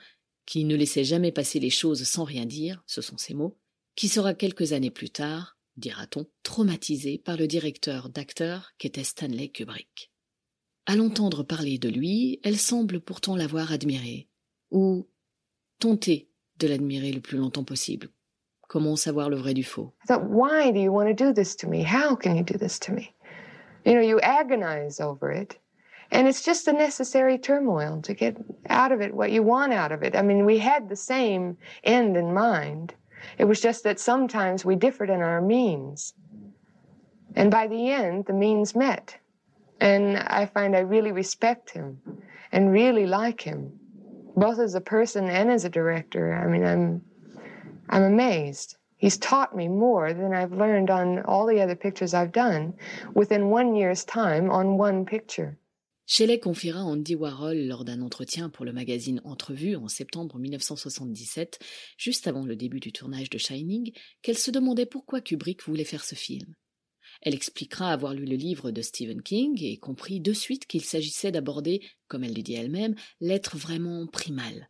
qui 0.46 0.66
ne 0.66 0.76
laissait 0.76 1.04
jamais 1.04 1.32
passer 1.32 1.60
les 1.60 1.70
choses 1.70 2.04
sans 2.04 2.24
rien 2.24 2.46
dire, 2.46 2.84
ce 2.86 3.02
sont 3.02 3.18
ses 3.18 3.34
mots, 3.34 3.58
qui 3.96 4.08
sera 4.08 4.34
quelques 4.34 4.74
années 4.74 4.92
plus 4.92 5.10
tard, 5.10 5.58
dira-t-on, 5.78 6.28
traumatisée 6.44 7.18
par 7.18 7.38
le 7.38 7.48
directeur 7.48 8.10
d'acteurs 8.10 8.72
qu'était 8.78 9.04
Stanley 9.04 9.50
Kubrick. 9.50 10.13
À 10.86 10.96
l'entendre 10.96 11.44
parler 11.44 11.78
de 11.78 11.88
lui, 11.88 12.40
elle 12.44 12.58
semble 12.58 13.00
pourtant 13.00 13.38
l'avoir 13.38 13.72
admiré, 13.72 14.28
ou 14.70 15.08
tenter 15.80 16.28
de 16.60 16.68
l'admirer 16.68 17.14
le 17.14 17.22
plus 17.22 17.38
longtemps 17.38 17.64
possible. 17.64 18.10
Comment 18.68 18.98
savoir 18.98 19.30
le 19.30 19.38
vrai 19.38 19.54
du 19.54 19.64
faux? 19.64 19.94
I 20.04 20.08
thought, 20.08 20.30
why 20.30 20.72
do 20.72 20.80
you 20.80 20.92
want 20.92 21.08
to 21.08 21.14
do 21.14 21.32
this 21.32 21.56
to 21.58 21.68
me? 21.68 21.84
How 21.84 22.16
can 22.16 22.36
you 22.36 22.44
do 22.44 22.58
this 22.58 22.80
to 22.80 22.92
me? 22.92 23.14
You 23.86 23.94
know, 23.94 24.02
you 24.02 24.20
agonize 24.22 25.00
over 25.00 25.32
it. 25.32 25.58
And 26.12 26.28
it's 26.28 26.44
just 26.44 26.68
a 26.68 26.74
necessary 26.74 27.38
turmoil 27.38 28.02
to 28.02 28.14
get 28.14 28.38
out 28.70 28.92
of 28.92 29.02
it 29.02 29.14
what 29.14 29.32
you 29.32 29.42
want 29.42 29.74
out 29.74 29.92
of 29.92 30.04
it. 30.04 30.16
I 30.16 30.22
mean, 30.22 30.46
we 30.46 30.58
had 30.58 30.90
the 30.90 30.96
same 30.96 31.58
end 31.84 32.18
in 32.18 32.34
mind. 32.34 32.94
It 33.38 33.46
was 33.46 33.62
just 33.62 33.84
that 33.84 34.00
sometimes 34.00 34.66
we 34.66 34.76
differed 34.76 35.10
in 35.10 35.22
our 35.22 35.42
means. 35.42 36.14
And 37.36 37.50
by 37.50 37.68
the 37.68 37.90
end, 37.90 38.26
the 38.26 38.34
means 38.34 38.76
met. 38.76 39.18
And 39.84 40.18
I 40.18 40.46
find 40.46 40.78
I 40.78 40.80
really 40.80 41.12
respect 41.12 41.72
him 41.72 42.00
and 42.54 42.72
really 42.72 43.06
like 43.06 43.42
him, 43.42 43.80
both 44.34 44.58
as 44.60 44.76
a 44.76 44.82
person 44.96 45.30
and 45.30 45.52
as 45.52 45.66
a 45.66 45.70
director. 45.70 46.34
I 46.34 46.48
mean, 46.48 46.66
I'm 46.66 47.02
I'm 47.90 48.04
amazed. 48.04 48.78
He's 48.96 49.18
taught 49.18 49.54
me 49.54 49.68
more 49.68 50.14
than 50.14 50.34
I've 50.34 50.54
learned 50.54 50.90
on 50.90 51.24
all 51.26 51.46
the 51.46 51.60
other 51.60 51.76
pictures 51.76 52.14
I've 52.14 52.32
done 52.32 52.76
within 53.14 53.50
one 53.50 53.76
year's 53.76 54.06
time 54.06 54.50
on 54.50 54.78
one 54.78 55.06
picture. 55.06 55.58
Shelley 56.06 56.40
confiera 56.40 56.80
à 56.80 56.84
Andy 56.84 57.16
Warhol 57.16 57.68
lors 57.68 57.84
d'un 57.84 58.02
entretien 58.02 58.50
pour 58.50 58.64
le 58.64 58.72
magazine 58.72 59.20
Entrevue 59.26 59.76
en 59.76 59.90
septembre 59.90 60.40
1977, 60.40 61.60
juste 61.98 62.28
avant 62.28 62.46
le 62.46 62.56
début 62.56 62.80
du 62.80 62.94
tournage 62.94 63.30
de 63.30 63.38
Shining, 63.38 63.92
qu'elle 64.22 64.38
se 64.38 64.52
demandait 64.52 64.86
pourquoi 64.86 65.20
Kubrick 65.20 65.64
voulait 65.64 65.84
faire 65.84 66.06
ce 66.06 66.16
film. 66.16 66.56
Elle 67.26 67.36
expliquera 67.36 67.94
avoir 67.94 68.14
lu 68.14 68.26
le 68.26 68.36
livre 68.36 68.72
de 68.72 68.82
Stephen 68.82 69.22
King 69.22 69.58
et 69.64 69.78
compris 69.78 70.20
de 70.20 70.34
suite 70.34 70.68
qu'il 70.68 70.84
s'agissait 70.84 71.32
d'aborder, 71.32 71.82
comme 72.10 72.26
elle 72.26 72.36
le 72.36 72.42
dit 72.42 72.54
elle-même, 72.54 72.96
l'être 73.22 73.58
vraiment 73.58 74.06
primal. 74.08 74.70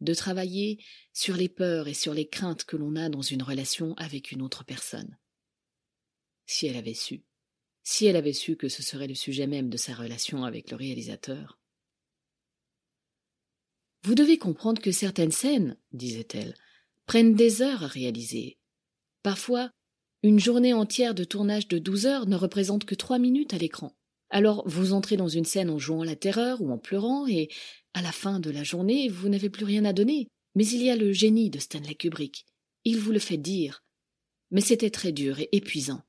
De 0.00 0.14
travailler 0.14 0.82
sur 1.12 1.36
les 1.36 1.50
peurs 1.50 1.86
et 1.86 1.92
sur 1.92 2.14
les 2.14 2.26
craintes 2.26 2.64
que 2.64 2.78
l'on 2.78 2.96
a 2.96 3.10
dans 3.10 3.20
une 3.20 3.42
relation 3.42 3.92
avec 3.98 4.32
une 4.32 4.40
autre 4.40 4.64
personne. 4.64 5.18
Si 6.46 6.66
elle 6.66 6.76
avait 6.76 6.94
su. 6.94 7.22
Si 7.82 8.06
elle 8.06 8.16
avait 8.16 8.32
su 8.32 8.56
que 8.56 8.70
ce 8.70 8.82
serait 8.82 9.06
le 9.06 9.14
sujet 9.14 9.46
même 9.46 9.68
de 9.68 9.76
sa 9.76 9.94
relation 9.94 10.44
avec 10.44 10.70
le 10.70 10.78
réalisateur. 10.78 11.60
Vous 14.04 14.14
devez 14.14 14.38
comprendre 14.38 14.80
que 14.80 14.90
certaines 14.90 15.32
scènes, 15.32 15.76
disait-elle, 15.92 16.54
prennent 17.04 17.34
des 17.34 17.60
heures 17.60 17.84
à 17.84 17.88
réaliser. 17.88 18.58
Parfois, 19.22 19.70
une 20.24 20.40
journée 20.40 20.72
entière 20.72 21.14
de 21.14 21.22
tournage 21.22 21.68
de 21.68 21.76
douze 21.76 22.06
heures 22.06 22.26
ne 22.26 22.34
représente 22.34 22.86
que 22.86 22.94
trois 22.94 23.18
minutes 23.18 23.52
à 23.52 23.58
l'écran. 23.58 23.94
Alors 24.30 24.66
vous 24.66 24.94
entrez 24.94 25.18
dans 25.18 25.28
une 25.28 25.44
scène 25.44 25.68
en 25.68 25.78
jouant 25.78 26.02
la 26.02 26.16
terreur 26.16 26.62
ou 26.62 26.72
en 26.72 26.78
pleurant, 26.78 27.26
et 27.26 27.50
à 27.92 28.00
la 28.00 28.10
fin 28.10 28.40
de 28.40 28.48
la 28.48 28.64
journée, 28.64 29.10
vous 29.10 29.28
n'avez 29.28 29.50
plus 29.50 29.66
rien 29.66 29.84
à 29.84 29.92
donner. 29.92 30.28
Mais 30.54 30.66
il 30.66 30.82
y 30.82 30.88
a 30.88 30.96
le 30.96 31.12
génie 31.12 31.50
de 31.50 31.58
Stanley 31.58 31.94
Kubrick. 31.94 32.46
Il 32.84 33.00
vous 33.00 33.12
le 33.12 33.18
fait 33.18 33.36
dire. 33.36 33.84
Mais 34.50 34.62
c'était 34.62 34.88
très 34.88 35.12
dur 35.12 35.40
et 35.40 35.50
épuisant. 35.52 36.00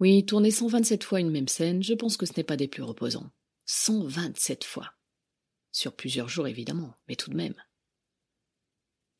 Oui, 0.00 0.26
tourner 0.26 0.50
127 0.50 1.04
fois 1.04 1.20
une 1.20 1.30
même 1.30 1.46
scène, 1.46 1.84
je 1.84 1.94
pense 1.94 2.16
que 2.16 2.26
ce 2.26 2.32
n'est 2.36 2.42
pas 2.42 2.56
des 2.56 2.66
plus 2.66 2.82
reposants. 2.82 3.30
127 3.66 4.64
fois. 4.64 4.92
Sur 5.70 5.94
plusieurs 5.94 6.28
jours, 6.28 6.48
évidemment, 6.48 6.96
mais 7.06 7.14
tout 7.14 7.30
de 7.30 7.36
même. 7.36 7.54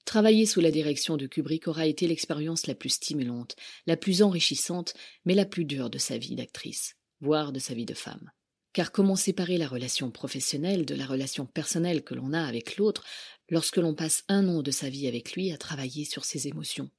Travailler 0.05 0.45
sous 0.45 0.61
la 0.61 0.71
direction 0.71 1.17
de 1.17 1.27
Kubrick 1.27 1.67
aura 1.67 1.87
été 1.87 2.07
l'expérience 2.07 2.67
la 2.67 2.75
plus 2.75 2.91
stimulante, 2.91 3.57
la 3.87 3.97
plus 3.97 4.23
enrichissante, 4.23 4.95
mais 5.25 5.35
la 5.35 5.47
plus 5.47 5.65
dure 5.65 5.89
de 5.89 5.99
sa 5.99 6.19
vie 6.19 6.37
d'actrice, 6.37 6.97
voire 7.21 7.53
de 7.53 7.59
sa 7.59 7.75
vie 7.75 7.87
de 7.87 7.95
femme. 7.95 8.31
Car 8.75 8.93
comment 8.93 9.17
séparer 9.17 9.57
la 9.57 9.69
relation 9.69 10.11
professionnelle 10.11 10.85
de 10.85 10.95
la 10.95 11.07
relation 11.07 11.47
personnelle 11.47 12.03
que 12.03 12.15
l'on 12.15 12.33
a 12.33 12.43
avec 12.43 12.77
l'autre 12.77 13.05
lorsque 13.49 13.77
l'on 13.77 13.95
passe 13.95 14.25
un 14.29 14.49
an 14.49 14.63
de 14.63 14.71
sa 14.71 14.91
vie 14.91 15.07
avec 15.07 15.33
lui 15.33 15.53
à 15.53 15.57
travailler 15.57 16.05
sur 16.05 16.25
ses 16.25 16.49
émotions? 16.49 16.91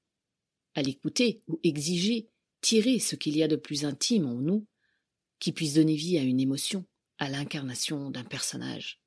À 0.74 0.82
l'écouter 0.82 1.44
ou 1.48 1.60
exiger, 1.64 2.30
tirer 2.62 3.00
ce 3.00 3.16
qu'il 3.16 3.38
y 3.38 3.44
a 3.44 3.48
de 3.48 3.56
plus 3.56 3.86
intime 3.86 4.26
en 4.26 4.36
nous, 4.36 4.66
qui 5.40 5.52
puisse 5.52 5.76
donner 5.76 5.96
vie 5.96 6.18
à 6.18 6.24
une 6.24 6.40
émotion, 6.40 6.86
à 7.20 7.30
l'incarnation 7.30 8.10
d'un 8.10 8.24
personnage. 8.24 9.00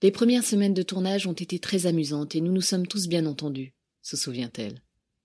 Les 0.00 0.10
premières 0.12 0.44
semaines 0.44 0.74
de 0.74 0.82
tournage 0.82 1.26
ont 1.26 1.32
été 1.32 1.58
très 1.58 1.86
amusantes 1.86 2.36
et 2.36 2.40
nous 2.40 2.52
nous 2.52 2.60
sommes 2.60 2.86
tous 2.86 3.08
bien 3.08 3.26
entendus, 3.26 3.74
se 4.00 4.16
souvient-elle. 4.16 4.80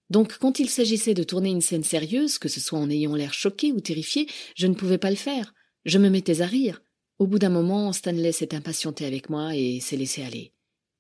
Donc 0.09 0.37
quand 0.39 0.59
il 0.59 0.69
s'agissait 0.69 1.13
de 1.13 1.23
tourner 1.23 1.49
une 1.49 1.61
scène 1.61 1.83
sérieuse, 1.83 2.39
que 2.39 2.49
ce 2.49 2.59
soit 2.59 2.79
en 2.79 2.89
ayant 2.89 3.15
l'air 3.15 3.33
choqué 3.33 3.71
ou 3.71 3.81
terrifié, 3.81 4.27
je 4.55 4.67
ne 4.67 4.73
pouvais 4.73 4.97
pas 4.97 5.11
le 5.11 5.15
faire. 5.15 5.53
Je 5.85 5.99
me 5.99 6.09
mettais 6.09 6.41
à 6.41 6.47
rire. 6.47 6.81
Au 7.19 7.27
bout 7.27 7.39
d'un 7.39 7.49
moment, 7.49 7.93
Stanley 7.93 8.31
s'est 8.31 8.55
impatienté 8.55 9.05
avec 9.05 9.29
moi 9.29 9.55
et 9.55 9.79
s'est 9.79 9.97
laissé 9.97 10.23
aller. 10.23 10.53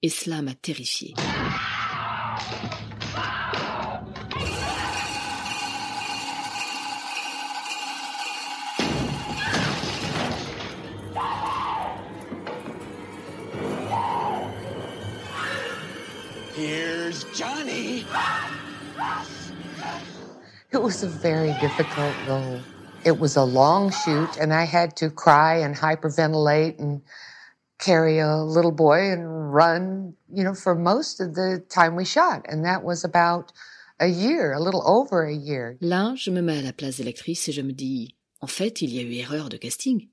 Et 0.03 0.09
cela 0.09 0.41
m'a 0.41 0.53
terrifié. 0.53 1.15
Here's 16.93 17.23
Johnny. 17.33 18.05
It 20.71 20.77
was 20.77 21.01
a 21.01 21.07
very 21.07 21.53
difficult 21.59 22.13
role. 22.27 22.59
It 23.03 23.17
was 23.17 23.35
a 23.35 23.43
long 23.43 23.89
shoot, 23.89 24.37
and 24.39 24.53
I 24.53 24.65
had 24.65 24.95
to 24.97 25.09
cry 25.09 25.55
and 25.65 25.75
hyperventilate 25.75 26.77
and 26.77 27.01
carry 27.79 28.19
a 28.19 28.43
little 28.43 28.71
boy 28.71 29.11
and 29.11 29.51
run, 29.51 30.13
you 30.31 30.43
know, 30.43 30.53
for 30.53 30.75
most 30.75 31.19
of 31.19 31.33
the 31.33 31.63
time 31.67 31.95
we 31.95 32.05
shot. 32.05 32.45
And 32.47 32.63
that 32.63 32.83
was 32.83 33.03
about 33.03 33.51
a 33.99 34.07
year, 34.07 34.53
a 34.53 34.59
little 34.59 34.83
over 34.85 35.23
a 35.23 35.33
year. 35.33 35.77
Là, 35.81 36.13
je 36.15 36.29
me 36.29 36.41
mets 36.41 36.59
à 36.59 36.63
la 36.63 36.73
place 36.73 36.97
de 36.97 37.05
l'actrice 37.05 37.49
et 37.49 37.53
je 37.53 37.63
me 37.63 37.73
dis, 37.73 38.15
en 38.39 38.47
fait, 38.47 38.83
il 38.83 38.91
y 38.93 38.99
a 38.99 39.01
eu 39.01 39.15
erreur 39.15 39.49
de 39.49 39.57
casting. 39.57 40.09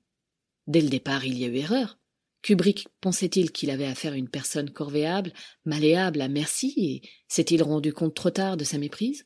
Dès 0.65 0.81
le 0.81 0.89
départ, 0.89 1.25
il 1.25 1.37
y 1.37 1.45
a 1.45 1.47
eu 1.47 1.57
erreur. 1.57 2.00
Kubrick 2.41 2.87
pensait-il 3.01 3.51
qu'il 3.51 3.69
avait 3.69 3.85
affaire 3.85 4.13
à 4.13 4.17
une 4.17 4.29
personne 4.29 4.71
corvéable, 4.71 5.31
malléable 5.65 6.21
à 6.21 6.27
merci, 6.27 6.73
et 6.77 7.01
s'est-il 7.27 7.61
rendu 7.61 7.93
compte 7.93 8.15
trop 8.15 8.31
tard 8.31 8.57
de 8.57 8.63
sa 8.63 8.77
méprise? 8.77 9.25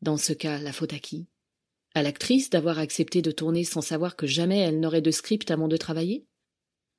Dans 0.00 0.16
ce 0.16 0.32
cas, 0.32 0.58
la 0.58 0.72
faute 0.72 0.92
à 0.92 0.98
qui? 0.98 1.28
À 1.94 2.02
l'actrice 2.02 2.50
d'avoir 2.50 2.78
accepté 2.78 3.22
de 3.22 3.30
tourner 3.30 3.64
sans 3.64 3.80
savoir 3.80 4.16
que 4.16 4.26
jamais 4.26 4.58
elle 4.58 4.80
n'aurait 4.80 5.00
de 5.00 5.10
script 5.10 5.50
avant 5.50 5.68
de 5.68 5.76
travailler? 5.76 6.26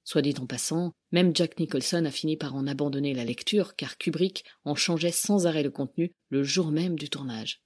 Soit 0.03 0.22
dit 0.22 0.36
en 0.39 0.45
passant, 0.45 0.93
même 1.12 1.36
Jack 1.36 1.60
Nicholson 1.60 2.05
a 2.05 2.12
fini 2.12 2.38
par 2.38 2.55
en 2.55 2.67
abandonner 2.67 3.13
la 3.13 3.25
lecture 3.25 3.75
car 3.75 3.98
Kubrick 3.98 4.45
en 4.63 4.75
changeait 4.75 5.12
sans 5.12 5.48
arrêt 5.48 5.63
le 5.63 5.72
contenu 5.72 6.13
le 6.29 6.43
jour 6.43 6.72
même 6.72 6.98
du 6.98 7.10
tournage. 7.10 7.64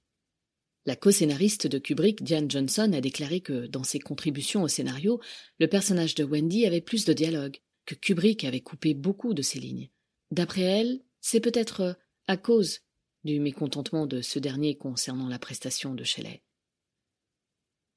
La 0.86 0.96
co-scénariste 0.96 1.66
de 1.66 1.78
Kubrick, 1.78 2.22
Diane 2.22 2.50
Johnson, 2.50 2.92
a 2.94 3.00
déclaré 3.00 3.40
que, 3.40 3.66
dans 3.66 3.84
ses 3.84 3.98
contributions 3.98 4.62
au 4.62 4.68
scénario, 4.68 5.20
le 5.58 5.68
personnage 5.68 6.14
de 6.14 6.24
Wendy 6.24 6.66
avait 6.66 6.80
plus 6.80 7.04
de 7.04 7.12
dialogue, 7.12 7.58
que 7.84 7.94
Kubrick 7.94 8.44
avait 8.44 8.60
coupé 8.60 8.94
beaucoup 8.94 9.34
de 9.34 9.42
ses 9.42 9.58
lignes. 9.58 9.90
D'après 10.30 10.62
elle, 10.62 11.02
c'est 11.20 11.40
peut-être 11.40 11.98
à 12.26 12.36
cause 12.36 12.80
du 13.24 13.40
mécontentement 13.40 14.06
de 14.06 14.22
ce 14.22 14.38
dernier 14.38 14.76
concernant 14.76 15.28
la 15.28 15.38
prestation 15.38 15.94
de 15.94 16.04
Shelley. 16.04 16.42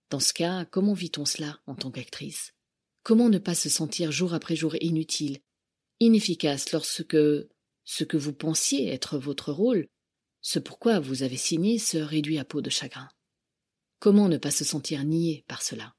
Dans 0.09 0.19
ce 0.19 0.33
cas, 0.33 0.65
comment 0.65 0.93
vit-on 0.93 1.25
cela 1.25 1.59
en 1.65 1.75
tant 1.75 1.91
qu'actrice? 1.91 2.53
Comment 3.03 3.29
ne 3.29 3.37
pas 3.37 3.55
se 3.55 3.69
sentir 3.69 4.11
jour 4.11 4.33
après 4.33 4.55
jour 4.55 4.75
inutile, 4.81 5.39
inefficace 5.99 6.71
lorsque 6.71 7.17
ce 7.85 8.03
que 8.03 8.17
vous 8.17 8.33
pensiez 8.33 8.89
être 8.89 9.17
votre 9.17 9.51
rôle 9.51 9.87
ce 10.43 10.59
pourquoi 10.59 10.99
vous 10.99 11.23
avez 11.23 11.37
signé 11.37 11.79
se 11.79 11.97
réduit 11.97 12.37
à 12.37 12.45
peau 12.45 12.61
de 12.61 12.69
chagrin. 12.69 13.09
Comment 13.99 14.27
ne 14.27 14.37
pas 14.37 14.51
se 14.51 14.65
sentir 14.65 15.03
nié 15.05 15.45
par 15.47 15.61
cela? 15.61 15.95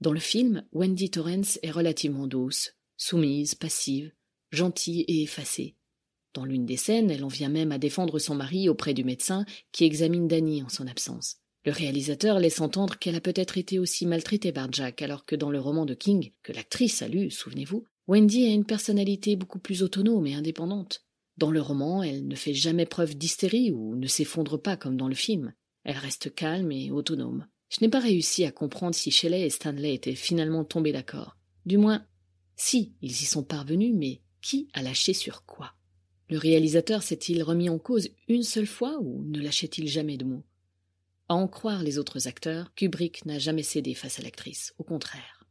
Dans 0.00 0.12
le 0.12 0.18
film, 0.18 0.66
Wendy 0.72 1.08
Torrance 1.08 1.60
est 1.62 1.70
relativement 1.70 2.26
douce, 2.26 2.74
soumise, 2.96 3.54
passive, 3.54 4.12
gentille 4.50 5.02
et 5.02 5.22
effacée. 5.22 5.76
Dans 6.34 6.44
l'une 6.44 6.66
des 6.66 6.76
scènes, 6.76 7.12
elle 7.12 7.24
en 7.24 7.28
vient 7.28 7.48
même 7.48 7.70
à 7.70 7.78
défendre 7.78 8.18
son 8.18 8.34
mari 8.34 8.68
auprès 8.68 8.92
du 8.92 9.04
médecin 9.04 9.44
qui 9.70 9.84
examine 9.84 10.26
Danny 10.26 10.62
en 10.62 10.68
son 10.68 10.88
absence. 10.88 11.36
Le 11.64 11.72
réalisateur 11.72 12.40
laisse 12.40 12.60
entendre 12.60 12.98
qu'elle 12.98 13.16
a 13.16 13.20
peut-être 13.20 13.56
été 13.56 13.78
aussi 13.78 14.04
maltraitée 14.04 14.52
par 14.52 14.72
Jack, 14.72 15.02
alors 15.02 15.24
que 15.24 15.36
dans 15.36 15.50
le 15.50 15.60
roman 15.60 15.86
de 15.86 15.94
King, 15.94 16.32
que 16.42 16.52
l'actrice 16.52 17.02
a 17.02 17.08
lu, 17.08 17.30
souvenez-vous, 17.30 17.84
Wendy 18.08 18.46
a 18.46 18.52
une 18.52 18.64
personnalité 18.64 19.36
beaucoup 19.36 19.60
plus 19.60 19.82
autonome 19.84 20.26
et 20.26 20.34
indépendante. 20.34 21.04
Dans 21.40 21.50
le 21.50 21.62
roman, 21.62 22.02
elle 22.02 22.28
ne 22.28 22.34
fait 22.34 22.52
jamais 22.52 22.84
preuve 22.84 23.16
d'hystérie 23.16 23.72
ou 23.72 23.96
ne 23.96 24.06
s'effondre 24.06 24.60
pas 24.60 24.76
comme 24.76 24.98
dans 24.98 25.08
le 25.08 25.14
film. 25.14 25.54
Elle 25.84 25.96
reste 25.96 26.34
calme 26.34 26.70
et 26.70 26.90
autonome. 26.90 27.46
Je 27.70 27.78
n'ai 27.80 27.88
pas 27.88 27.98
réussi 27.98 28.44
à 28.44 28.52
comprendre 28.52 28.94
si 28.94 29.10
Shelley 29.10 29.46
et 29.46 29.50
Stanley 29.50 29.94
étaient 29.94 30.14
finalement 30.14 30.64
tombés 30.64 30.92
d'accord. 30.92 31.38
Du 31.64 31.78
moins, 31.78 32.06
si, 32.56 32.94
ils 33.00 33.10
y 33.10 33.24
sont 33.24 33.42
parvenus, 33.42 33.94
mais 33.96 34.20
qui 34.42 34.68
a 34.74 34.82
lâché 34.82 35.14
sur 35.14 35.46
quoi? 35.46 35.72
Le 36.28 36.36
réalisateur 36.36 37.02
s'est-il 37.02 37.42
remis 37.42 37.70
en 37.70 37.78
cause 37.78 38.10
une 38.28 38.42
seule 38.42 38.66
fois 38.66 38.98
ou 39.00 39.24
ne 39.24 39.40
lâchait-il 39.40 39.88
jamais 39.88 40.18
de 40.18 40.26
mots? 40.26 40.44
À 41.30 41.36
en 41.36 41.48
croire 41.48 41.82
les 41.82 41.96
autres 41.96 42.28
acteurs, 42.28 42.74
Kubrick 42.74 43.24
n'a 43.24 43.38
jamais 43.38 43.62
cédé 43.62 43.94
face 43.94 44.18
à 44.18 44.22
l'actrice, 44.22 44.74
au 44.76 44.84
contraire. 44.84 45.46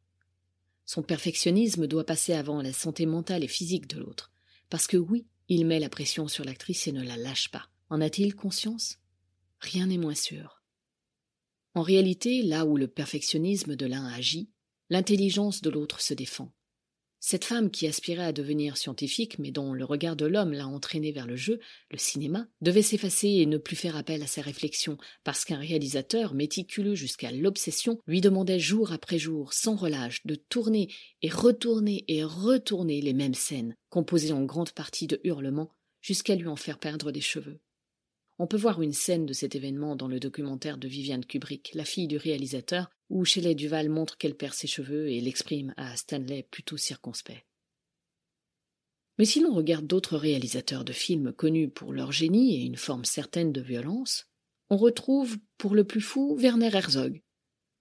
Son 0.86 1.02
perfectionnisme 1.02 1.88
doit 1.88 2.06
passer 2.06 2.34
avant 2.34 2.62
la 2.62 2.74
santé 2.74 3.08
mentale 3.08 3.44
et 3.44 3.48
physique 3.48 3.88
de 3.88 3.98
l'autre, 3.98 4.32
parce 4.70 4.86
que 4.86 4.98
oui, 4.98 5.26
il 5.50 5.66
met 5.66 5.80
la 5.80 5.90
pression 5.90 6.28
sur 6.28 6.46
l'actrice 6.46 6.88
et 6.88 6.92
ne 6.92 7.04
la 7.04 7.18
lâche 7.18 7.50
pas. 7.50 7.68
En 7.90 8.02
a-t-il 8.02 8.36
conscience? 8.36 9.00
Rien 9.60 9.88
n'est 9.88 9.98
moins 9.98 10.16
sûr. 10.16 10.64
En 11.74 11.82
réalité, 11.82 12.44
là 12.44 12.66
où 12.66 12.78
le 12.78 12.88
perfectionnisme 12.88 13.76
de 13.76 13.86
l'un 13.86 14.06
agit, 14.06 14.50
l'intelligence 14.90 15.62
de 15.62 15.70
l'autre 15.70 16.02
se 16.02 16.14
défend. 16.14 16.52
Cette 17.22 17.44
femme 17.44 17.70
qui 17.70 17.86
aspirait 17.86 18.24
à 18.24 18.32
devenir 18.32 18.78
scientifique, 18.78 19.40
mais 19.40 19.52
dont 19.52 19.74
le 19.74 19.84
regard 19.84 20.16
de 20.16 20.26
l'homme 20.26 20.54
l'a 20.54 20.68
entraînée 20.68 21.12
vers 21.12 21.28
le 21.28 21.36
jeu, 21.36 21.60
le 21.92 21.98
cinéma, 21.98 22.48
devait 22.62 22.82
s'effacer 22.82 23.28
et 23.28 23.46
ne 23.46 23.58
plus 23.58 23.76
faire 23.76 23.98
appel 23.98 24.24
à 24.24 24.28
ses 24.28 24.40
réflexions, 24.40 24.98
parce 25.26 25.44
qu'un 25.44 25.58
réalisateur, 25.58 26.34
méticuleux 26.34 26.96
jusqu'à 26.96 27.32
l'obsession, 27.32 28.00
lui 28.08 28.22
demandait 28.22 28.60
jour 28.60 28.94
après 28.94 29.20
jour, 29.20 29.52
sans 29.52 29.76
relâche, 29.76 30.26
de 30.26 30.36
tourner 30.36 30.88
et 31.22 31.30
retourner 31.30 32.06
et 32.08 32.24
retourner 32.24 33.02
les 33.02 33.14
mêmes 33.14 33.34
scènes, 33.34 33.76
composées 33.90 34.32
en 34.32 34.46
grande 34.46 34.72
partie 34.72 35.08
de 35.08 35.20
hurlements, 35.26 35.74
jusqu'à 36.02 36.36
lui 36.36 36.48
en 36.48 36.56
faire 36.56 36.80
perdre 36.80 37.12
des 37.12 37.22
cheveux. 37.22 37.60
On 38.42 38.48
peut 38.48 38.56
voir 38.56 38.82
une 38.82 38.94
scène 38.94 39.26
de 39.26 39.34
cet 39.34 39.56
événement 39.56 39.98
dans 39.98 40.08
le 40.08 40.22
documentaire 40.22 40.78
de 40.78 40.88
Viviane 40.88 41.26
Kubrick, 41.26 41.72
la 41.74 41.84
fille 41.84 42.08
du 42.08 42.16
réalisateur, 42.16 42.90
où 43.10 43.26
Shelley 43.26 43.56
Duval 43.56 43.90
montre 43.90 44.18
qu'elle 44.18 44.36
perd 44.36 44.54
ses 44.54 44.68
cheveux 44.68 45.10
et 45.10 45.22
l'exprime 45.22 45.74
à 45.78 45.96
Stanley 45.96 46.48
plutôt 46.50 46.78
circonspect. 46.78 47.46
Mais 49.18 49.26
si 49.26 49.42
l'on 49.42 49.54
regarde 49.54 49.86
d'autres 49.86 50.18
réalisateurs 50.18 50.86
de 50.86 50.94
films 50.94 51.34
connus 51.34 51.70
pour 51.70 51.92
leur 51.92 52.12
génie 52.12 52.56
et 52.56 52.66
une 52.66 52.78
forme 52.78 53.06
certaine 53.06 53.52
de 53.52 53.62
violence, 53.62 54.28
on 54.70 54.78
retrouve, 54.78 55.38
pour 55.58 55.76
le 55.76 55.84
plus 55.84 56.02
fou, 56.02 56.38
Werner 56.38 56.70
Herzog, 56.74 57.22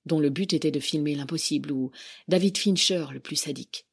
dont 0.06 0.20
le 0.20 0.30
but 0.30 0.52
était 0.52 0.70
de 0.70 0.80
filmer 0.80 1.14
l'impossible, 1.14 1.70
ou 1.70 1.90
David 2.26 2.56
Fincher, 2.56 3.06
le 3.12 3.20
plus 3.20 3.36
sadique. 3.36 3.87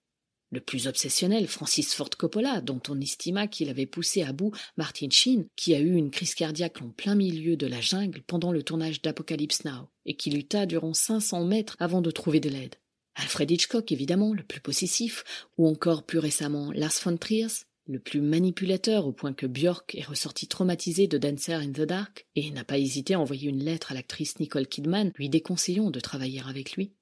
Le 0.55 0.61
plus 0.61 0.87
obsessionnel, 0.87 1.47
Francis 1.47 1.93
Ford 1.93 2.11
Coppola, 2.17 2.61
dont 2.61 2.79
on 2.87 3.01
estima 3.01 3.45
qu'il 3.45 3.67
avait 3.67 3.85
poussé 3.85 4.23
à 4.23 4.31
bout 4.31 4.53
Martin 4.77 5.09
Sheen, 5.09 5.47
qui 5.57 5.75
a 5.75 5.81
eu 5.81 5.95
une 5.95 6.11
crise 6.11 6.33
cardiaque 6.33 6.81
en 6.81 6.87
plein 6.91 7.13
milieu 7.13 7.57
de 7.57 7.67
la 7.67 7.81
jungle 7.81 8.21
pendant 8.25 8.53
le 8.53 8.63
tournage 8.63 9.01
d'Apocalypse 9.01 9.65
Now, 9.65 9.89
et 10.05 10.15
qui 10.15 10.29
lutta 10.29 10.65
durant 10.65 10.93
500 10.93 11.43
mètres 11.43 11.75
avant 11.79 11.99
de 11.99 12.09
trouver 12.09 12.39
de 12.39 12.47
l'aide. 12.47 12.75
Alfred 13.15 13.51
Hitchcock, 13.51 13.91
évidemment, 13.91 14.33
le 14.33 14.43
plus 14.43 14.61
possessif, 14.61 15.25
ou 15.57 15.67
encore 15.67 16.03
plus 16.03 16.19
récemment 16.19 16.71
Lars 16.71 17.01
von 17.03 17.17
Trier, 17.17 17.47
le 17.85 17.99
plus 17.99 18.21
manipulateur 18.21 19.07
au 19.07 19.11
point 19.11 19.33
que 19.33 19.47
Björk 19.47 19.93
est 19.95 20.07
ressorti 20.07 20.47
traumatisé 20.47 21.07
de 21.07 21.17
Dancer 21.17 21.55
in 21.55 21.73
the 21.73 21.81
Dark 21.81 22.27
et 22.37 22.49
n'a 22.51 22.63
pas 22.63 22.77
hésité 22.77 23.15
à 23.15 23.19
envoyer 23.19 23.49
une 23.49 23.61
lettre 23.61 23.91
à 23.91 23.93
l'actrice 23.93 24.39
Nicole 24.39 24.67
Kidman 24.67 25.11
lui 25.15 25.27
déconseillant 25.27 25.91
de 25.91 25.99
travailler 25.99 26.41
avec 26.47 26.77
lui. 26.77 26.93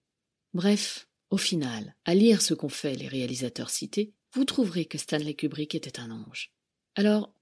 Bref, 0.56 1.08
au 1.34 1.38
final, 1.38 1.96
à 2.06 2.14
lire 2.14 2.44
ce 2.44 2.54
qu'ont 2.54 2.70
fait 2.70 2.94
les 2.94 3.08
réalisateurs 3.08 3.72
cités, 3.72 4.14
vous 4.34 4.46
trouverez 4.46 4.86
que 4.86 5.00
Stanley 5.00 5.34
Kubrick 5.34 5.74
était 5.74 6.00
un 6.00 6.12
ange. 6.12 6.54
Alors, 6.94 7.34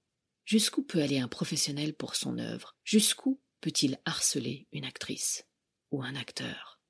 jusqu'où 0.46 0.82
peut 0.82 1.02
aller 1.02 1.18
un 1.18 1.28
professionnel 1.28 1.92
pour 1.92 2.16
son 2.16 2.38
œuvre? 2.38 2.74
Jusqu'où 2.84 3.38
peut-il 3.60 3.98
harceler 4.06 4.66
une 4.72 4.86
actrice 4.86 5.44
ou 5.90 6.02
un 6.02 6.14
acteur? 6.14 6.80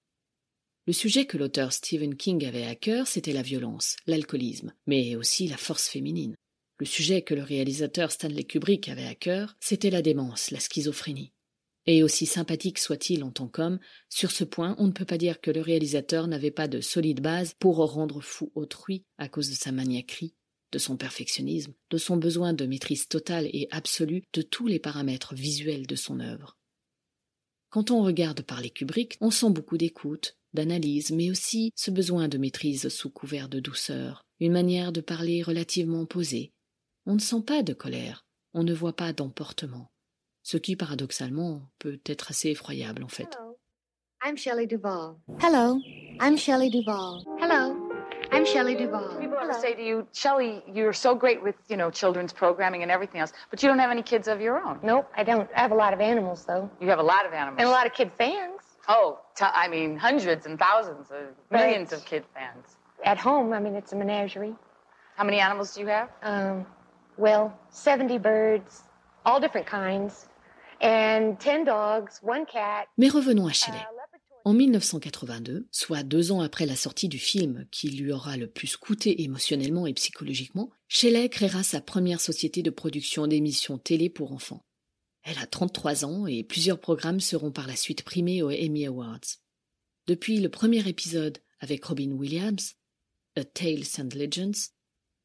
Le 0.86 0.92
sujet 0.92 1.26
que 1.26 1.36
l'auteur 1.36 1.72
Stephen 1.72 2.14
King 2.14 2.46
avait 2.46 2.66
à 2.66 2.76
cœur, 2.76 3.08
c'était 3.08 3.32
la 3.32 3.42
violence, 3.42 3.96
l'alcoolisme, 4.06 4.72
mais 4.86 5.16
aussi 5.16 5.48
la 5.48 5.56
force 5.56 5.88
féminine. 5.88 6.36
Le 6.78 6.86
sujet 6.86 7.22
que 7.22 7.34
le 7.34 7.42
réalisateur 7.42 8.12
Stanley 8.12 8.44
Kubrick 8.44 8.88
avait 8.88 9.08
à 9.08 9.16
cœur, 9.16 9.56
c'était 9.58 9.90
la 9.90 10.02
démence, 10.02 10.52
la 10.52 10.60
schizophrénie. 10.60 11.31
Et 11.86 12.02
aussi 12.02 12.26
sympathique 12.26 12.78
soit-il 12.78 13.24
en 13.24 13.32
tant 13.32 13.48
qu'homme, 13.48 13.80
sur 14.08 14.30
ce 14.30 14.44
point, 14.44 14.76
on 14.78 14.86
ne 14.86 14.92
peut 14.92 15.04
pas 15.04 15.18
dire 15.18 15.40
que 15.40 15.50
le 15.50 15.60
réalisateur 15.60 16.28
n'avait 16.28 16.52
pas 16.52 16.68
de 16.68 16.80
solide 16.80 17.20
base 17.20 17.54
pour 17.58 17.76
rendre 17.76 18.20
fou 18.20 18.52
autrui 18.54 19.04
à 19.18 19.28
cause 19.28 19.50
de 19.50 19.54
sa 19.54 19.72
maniaquerie, 19.72 20.34
de 20.70 20.78
son 20.78 20.96
perfectionnisme, 20.96 21.74
de 21.90 21.98
son 21.98 22.16
besoin 22.16 22.52
de 22.52 22.66
maîtrise 22.66 23.08
totale 23.08 23.46
et 23.52 23.66
absolue 23.72 24.22
de 24.32 24.42
tous 24.42 24.68
les 24.68 24.78
paramètres 24.78 25.34
visuels 25.34 25.86
de 25.86 25.96
son 25.96 26.20
œuvre. 26.20 26.56
Quand 27.70 27.90
on 27.90 28.02
regarde 28.02 28.42
par 28.42 28.60
les 28.60 28.70
Kubrick, 28.70 29.16
on 29.20 29.30
sent 29.30 29.50
beaucoup 29.50 29.78
d'écoute, 29.78 30.36
d'analyse, 30.52 31.10
mais 31.10 31.30
aussi 31.30 31.72
ce 31.74 31.90
besoin 31.90 32.28
de 32.28 32.38
maîtrise 32.38 32.88
sous 32.90 33.10
couvert 33.10 33.48
de 33.48 33.60
douceur, 33.60 34.22
une 34.40 34.52
manière 34.52 34.92
de 34.92 35.00
parler 35.00 35.42
relativement 35.42 36.06
posée. 36.06 36.52
On 37.06 37.14
ne 37.14 37.20
sent 37.20 37.42
pas 37.44 37.62
de 37.62 37.72
colère, 37.72 38.24
on 38.54 38.62
ne 38.62 38.74
voit 38.74 38.94
pas 38.94 39.12
d'emportement 39.12 39.91
ce 40.42 40.56
qui 40.56 40.76
paradoxalement 40.76 41.62
peut 41.78 42.00
être 42.06 42.30
assez 42.30 42.50
effroyable 42.50 43.02
en 43.04 43.08
fait. 43.08 43.28
Hello, 43.36 43.56
I'm 44.24 44.36
Shelley 44.36 44.66
Duvall. 44.66 45.16
Hello, 45.40 45.78
I'm 46.20 46.36
Shelley 46.36 46.70
Duvall. 46.70 47.24
Hello, 47.40 47.90
I'm 48.30 48.44
Shelley 48.44 48.74
Duvall. 48.76 49.18
People 49.20 49.38
to 49.46 49.54
say 49.60 49.74
to 49.74 49.82
you, 49.82 50.06
Shelley, 50.12 50.62
you're 50.72 50.92
so 50.92 51.14
great 51.14 51.42
with, 51.42 51.54
you 51.68 51.76
know, 51.76 51.90
children's 51.90 52.32
programming 52.32 52.82
and 52.82 52.90
everything 52.90 53.20
else, 53.20 53.32
but 53.50 53.62
you 53.62 53.68
don't 53.68 53.78
have 53.78 53.90
any 53.90 54.02
kids 54.02 54.28
of 54.28 54.40
your 54.40 54.60
own. 54.64 54.78
Nope, 54.82 55.08
I 55.16 55.24
don't. 55.24 55.48
I 55.56 55.60
have 55.60 55.72
a 55.72 55.76
lot 55.76 55.92
of 55.92 56.00
animals 56.00 56.44
though, 56.44 56.70
You 56.80 56.88
have 56.88 56.98
a 57.00 57.02
lot 57.04 57.26
of 57.26 57.32
animals. 57.32 57.56
and 57.60 57.68
a 57.68 57.72
lot 57.72 57.86
of 57.86 57.92
kid 57.94 58.10
fans. 58.16 58.60
Oh, 58.88 59.18
t- 59.36 59.44
I 59.44 59.68
mean, 59.68 59.96
hundreds 59.96 60.46
and 60.46 60.58
thousands 60.58 61.10
of 61.10 61.34
millions 61.50 61.92
of 61.92 62.04
kid 62.04 62.24
fans. 62.34 62.76
At 63.04 63.18
home, 63.18 63.52
I 63.52 63.60
mean, 63.60 63.74
it's 63.76 63.92
a 63.92 63.96
menagerie. 63.96 64.54
How 65.16 65.24
many 65.24 65.38
animals 65.38 65.74
do 65.74 65.80
you 65.82 65.86
have? 65.88 66.08
Um, 66.22 66.66
well, 67.16 67.56
70 67.70 68.18
birds, 68.18 68.82
all 69.24 69.38
different 69.40 69.66
kinds, 69.66 70.26
Mais 72.98 73.08
revenons 73.08 73.46
à 73.46 73.52
Shelley. 73.52 73.78
uh, 73.78 74.02
En 74.44 74.52
1982, 74.52 75.68
soit 75.70 76.02
deux 76.02 76.32
ans 76.32 76.40
après 76.40 76.66
la 76.66 76.74
sortie 76.74 77.08
du 77.08 77.18
film 77.18 77.66
qui 77.70 77.90
lui 77.90 78.12
aura 78.12 78.36
le 78.36 78.48
plus 78.48 78.76
coûté 78.76 79.22
émotionnellement 79.22 79.86
et 79.86 79.94
psychologiquement, 79.94 80.70
Shelley 80.88 81.28
créera 81.28 81.62
sa 81.62 81.80
première 81.80 82.20
société 82.20 82.62
de 82.62 82.70
production 82.70 83.28
d'émissions 83.28 83.78
télé 83.78 84.10
pour 84.10 84.32
enfants. 84.32 84.64
Elle 85.22 85.38
a 85.38 85.46
33 85.46 86.04
ans 86.04 86.26
et 86.26 86.42
plusieurs 86.42 86.80
programmes 86.80 87.20
seront 87.20 87.52
par 87.52 87.68
la 87.68 87.76
suite 87.76 88.02
primés 88.02 88.42
aux 88.42 88.50
Emmy 88.50 88.86
Awards. 88.86 89.20
Depuis 90.08 90.40
le 90.40 90.48
premier 90.48 90.88
épisode 90.88 91.38
avec 91.60 91.84
Robin 91.84 92.10
Williams, 92.10 92.74
A 93.36 93.44
Tales 93.44 94.00
and 94.00 94.08
Legends, 94.16 94.72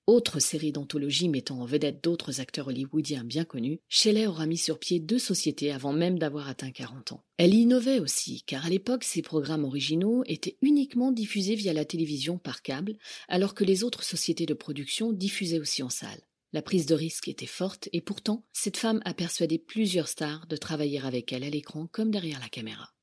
autre 0.08 0.40
série 0.40 0.72
d'anthologie 0.72 1.28
mettant 1.28 1.60
en 1.60 1.66
vedette 1.66 2.04
d'autres 2.04 2.40
acteurs 2.40 2.70
hollywoodiens 2.70 3.26
bien 3.26 3.44
connus, 3.44 3.82
Shelley 3.90 4.26
aura 4.26 4.46
mis 4.46 4.58
sur 4.58 4.80
pied 4.80 5.00
deux 5.00 5.20
sociétés 5.20 5.72
avant 5.72 5.92
même 5.92 6.18
d'avoir 6.18 6.48
atteint 6.48 6.72
40 6.72 7.12
ans. 7.12 7.24
Elle 7.38 7.54
innovait 7.54 8.00
aussi, 8.00 8.44
car 8.48 8.66
à 8.66 8.70
l'époque, 8.70 9.04
ses 9.04 9.22
programmes 9.22 9.66
originaux 9.66 10.24
étaient 10.26 10.58
uniquement 10.62 11.12
diffusés 11.12 11.56
via 11.56 11.74
la 11.74 11.86
télévision 11.86 12.38
par 12.38 12.62
câble, 12.62 12.98
alors 13.28 13.54
que 13.54 13.66
les 13.66 13.84
autres 13.84 14.04
sociétés 14.04 14.46
de 14.46 14.54
production 14.54 15.12
diffusaient 15.12 15.60
aussi 15.60 15.84
en 15.84 15.90
salle. 15.90 16.22
La 16.54 16.62
prise 16.62 16.86
de 16.86 16.96
risque 16.96 17.28
était 17.28 17.46
forte 17.46 17.89
et 17.91 18.02
pourtant, 18.02 18.46
cette 18.54 18.78
femme 18.78 19.02
a 19.04 19.13
persuadé 19.13 19.58
plusieurs 19.58 20.08
stars 20.08 20.48
de 20.48 20.56
travailler 20.56 21.02
avec 21.02 21.34
elle 21.34 21.43
à 21.43 21.50
l'écran 21.50 21.88
comme 21.91 22.12
derrière 22.12 22.39
la 22.39 22.50
caméra. 22.50 22.93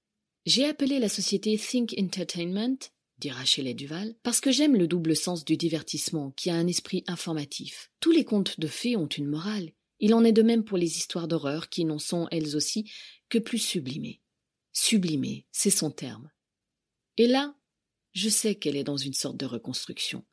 J'ai 0.47 0.67
appelé 0.67 0.99
la 0.99 1.09
société 1.09 1.57
Think 1.57 1.95
Entertainment, 1.99 2.77
dira 3.19 3.45
Shelley 3.45 3.75
Duval, 3.75 4.15
parce 4.23 4.41
que 4.41 4.51
j'aime 4.51 4.77
le 4.77 4.87
double 4.87 5.17
sens 5.17 5.45
du 5.45 5.57
divertissement 5.57 6.33
qui 6.33 6.51
a 6.51 6.55
un 6.55 6.67
esprit 6.67 7.05
informatif. 7.07 7.91
Tous 8.01 8.11
les 8.11 8.25
contes 8.25 8.59
de 8.61 8.67
fées 8.67 8.97
ont 8.97 9.07
une 9.07 9.27
morale. 9.27 9.73
Il 10.01 10.15
en 10.15 10.25
est 10.25 10.33
de 10.33 10.43
même 10.43 10.65
pour 10.65 10.77
les 10.77 10.97
histoires 10.99 11.29
d'horreur 11.29 11.69
qui 11.69 11.85
n'en 11.85 11.99
sont 11.99 12.27
elles 12.31 12.57
aussi 12.57 12.91
que 13.29 13.39
plus 13.39 13.59
sublimées. 13.59 14.21
Sublimées, 14.73 15.47
c'est 15.53 15.71
son 15.71 15.91
terme. 15.91 16.31
Et 17.17 17.27
là, 17.27 17.57
je 18.13 18.29
sais 18.29 18.55
qu'elle 18.55 18.77
est 18.77 18.85
dans 18.85 18.97
une 18.97 19.15
sorte 19.15 19.37
de 19.37 19.47
reconstruction. 19.47 20.25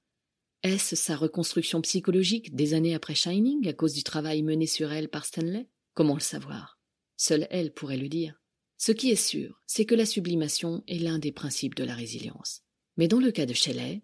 Est-ce 0.64 0.96
sa 0.96 1.16
reconstruction 1.16 1.82
psychologique 1.82 2.56
des 2.56 2.74
années 2.74 2.94
après 2.94 3.16
Shining 3.16 3.68
à 3.68 3.74
cause 3.74 3.94
du 3.94 4.04
travail 4.04 4.44
mené 4.44 4.68
sur 4.68 4.92
elle 4.92 5.10
par 5.10 5.26
Stanley? 5.26 5.68
Comment 5.94 6.14
le 6.14 6.20
savoir? 6.20 6.80
Seule 7.18 7.48
elle 7.50 7.74
pourrait 7.74 7.98
le 7.98 8.10
dire. 8.10 8.42
Ce 8.78 8.92
qui 8.92 9.12
est 9.12 9.16
sûr, 9.16 9.62
c'est 9.68 9.86
que 9.86 9.96
la 9.96 10.06
sublimation 10.08 10.84
est 10.88 10.98
l'un 10.98 11.20
des 11.20 11.32
principes 11.32 11.76
de 11.76 11.84
la 11.84 11.94
résilience. 11.94 12.64
Mais 12.98 13.08
dans 13.08 13.20
le 13.20 13.32
cas 13.32 13.46
de 13.46 13.54
Shelley, 13.54 14.02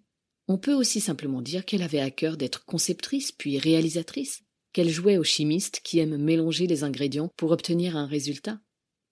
on 0.47 0.57
peut 0.57 0.73
aussi 0.73 1.01
simplement 1.01 1.41
dire 1.41 1.65
qu'elle 1.65 1.81
avait 1.81 1.99
à 1.99 2.09
cœur 2.09 2.37
d'être 2.37 2.65
conceptrice 2.65 3.31
puis 3.31 3.59
réalisatrice, 3.59 4.43
qu'elle 4.73 4.89
jouait 4.89 5.17
au 5.17 5.23
chimiste 5.23 5.81
qui 5.83 5.99
aime 5.99 6.17
mélanger 6.17 6.67
les 6.67 6.83
ingrédients 6.83 7.29
pour 7.35 7.51
obtenir 7.51 7.97
un 7.97 8.05
résultat. 8.05 8.59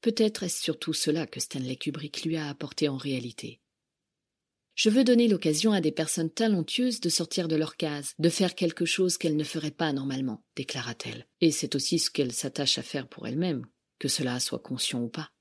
Peut-être 0.01 0.43
est-ce 0.43 0.61
surtout 0.61 0.93
cela 0.93 1.25
que 1.25 1.39
Stanley 1.39 1.75
Kubrick 1.75 2.23
lui 2.23 2.37
a 2.37 2.47
apporté 2.47 2.87
en 2.87 2.97
réalité. 2.97 3.59
Je 4.75 4.89
veux 4.89 5.05
donner 5.05 5.27
l'occasion 5.29 5.71
à 5.71 5.79
des 5.79 5.91
personnes 5.91 6.29
talentueuses 6.29 6.99
de 6.99 7.09
sortir 7.09 7.47
de 7.47 7.55
leur 7.55 7.77
case, 7.77 8.13
de 8.19 8.29
faire 8.29 8.55
quelque 8.55 8.85
chose 8.85 9.17
qu'elles 9.17 9.37
ne 9.37 9.43
feraient 9.45 9.71
pas 9.71 9.93
normalement, 9.93 10.43
déclara-t-elle. 10.57 11.25
Et 11.39 11.51
c'est 11.51 11.75
aussi 11.75 11.97
ce 11.97 12.09
qu'elle 12.09 12.33
s'attache 12.33 12.77
à 12.77 12.83
faire 12.83 13.07
pour 13.07 13.25
elle-même, 13.25 13.65
que 13.99 14.09
cela 14.09 14.39
soit 14.41 14.59
conscient 14.59 15.01
ou 15.01 15.07
pas. 15.07 15.31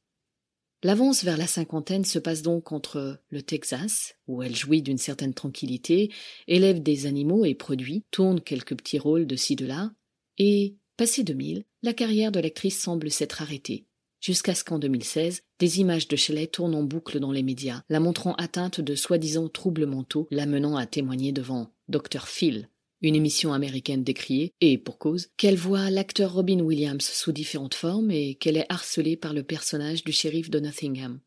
L'avance 0.85 1.25
vers 1.25 1.38
la 1.38 1.47
cinquantaine 1.47 2.05
se 2.05 2.18
passe 2.18 2.42
donc 2.42 2.70
entre 2.70 3.18
le 3.31 3.40
Texas, 3.40 4.16
où 4.29 4.42
elle 4.42 4.55
jouit 4.55 4.83
d'une 4.83 4.99
certaine 4.99 5.33
tranquillité, 5.33 6.12
élève 6.47 6.83
des 6.83 7.07
animaux 7.07 7.47
et 7.47 7.55
produit, 7.55 8.05
tourne 8.11 8.38
quelques 8.38 8.77
petits 8.77 8.99
rôles 8.99 9.27
de 9.27 9.35
ci 9.35 9.57
de 9.57 9.64
là, 9.64 9.92
et, 10.37 10.77
passé 10.99 11.25
2000, 11.25 11.64
la 11.83 11.94
carrière 11.94 12.33
de 12.33 12.40
l'actrice 12.40 12.79
semble 12.79 13.11
s'être 13.11 13.40
arrêtée, 13.40 13.87
jusqu'à 14.20 14.55
ce 14.55 14.62
qu'en 14.62 14.79
2016, 14.79 15.40
des 15.59 15.81
images 15.81 16.07
de 16.07 16.16
Shelley 16.16 16.49
tournent 16.49 16.75
en 16.75 16.83
boucle 16.83 17.18
dans 17.18 17.33
les 17.33 17.42
médias, 17.42 17.83
la 17.88 17.99
montrant 17.99 18.35
atteinte 18.35 18.83
de 18.83 18.94
soi-disant 18.94 19.49
troubles 19.49 19.87
mentaux, 19.87 20.29
l'amenant 20.31 20.77
à 20.77 20.85
témoigner 20.85 21.33
devant 21.33 21.73
Dr. 21.88 22.27
Phil, 22.27 22.68
une 23.05 23.14
émission 23.14 23.53
américaine 23.53 24.03
décriée, 24.03 24.53
et 24.61 24.79
pour 24.79 24.99
cause, 24.99 25.29
qu'elle 25.37 25.57
voit 25.57 25.90
l'acteur 25.90 26.33
Robin 26.33 26.61
Williams 26.61 27.05
sous 27.05 27.33
différentes 27.33 27.75
formes 27.75 28.11
et 28.11 28.35
qu'elle 28.35 28.57
est 28.57 28.67
harcelée 28.71 29.17
par 29.17 29.33
le 29.33 29.43
personnage 29.43 30.05
du 30.05 30.12
shérif 30.12 30.51
de 30.51 30.59
Nottingham. 30.59 31.21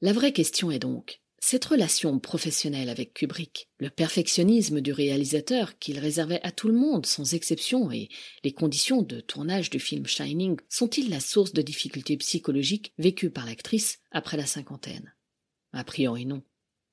La 0.00 0.12
vraie 0.12 0.32
question 0.32 0.70
est 0.70 0.78
donc, 0.78 1.22
cette 1.44 1.64
relation 1.64 2.20
professionnelle 2.20 2.88
avec 2.88 3.14
Kubrick, 3.14 3.68
le 3.78 3.90
perfectionnisme 3.90 4.80
du 4.80 4.92
réalisateur 4.92 5.76
qu'il 5.78 5.98
réservait 5.98 6.40
à 6.44 6.52
tout 6.52 6.68
le 6.68 6.74
monde 6.74 7.04
sans 7.04 7.34
exception 7.34 7.90
et 7.90 8.08
les 8.44 8.52
conditions 8.52 9.02
de 9.02 9.20
tournage 9.20 9.68
du 9.68 9.80
film 9.80 10.06
Shining 10.06 10.56
sont-ils 10.68 11.10
la 11.10 11.18
source 11.18 11.52
de 11.52 11.60
difficultés 11.60 12.16
psychologiques 12.16 12.94
vécues 12.96 13.30
par 13.30 13.44
l'actrice 13.44 13.98
après 14.12 14.36
la 14.36 14.46
cinquantaine? 14.46 15.14
A 15.72 15.82
priori 15.82 16.26
non. 16.26 16.42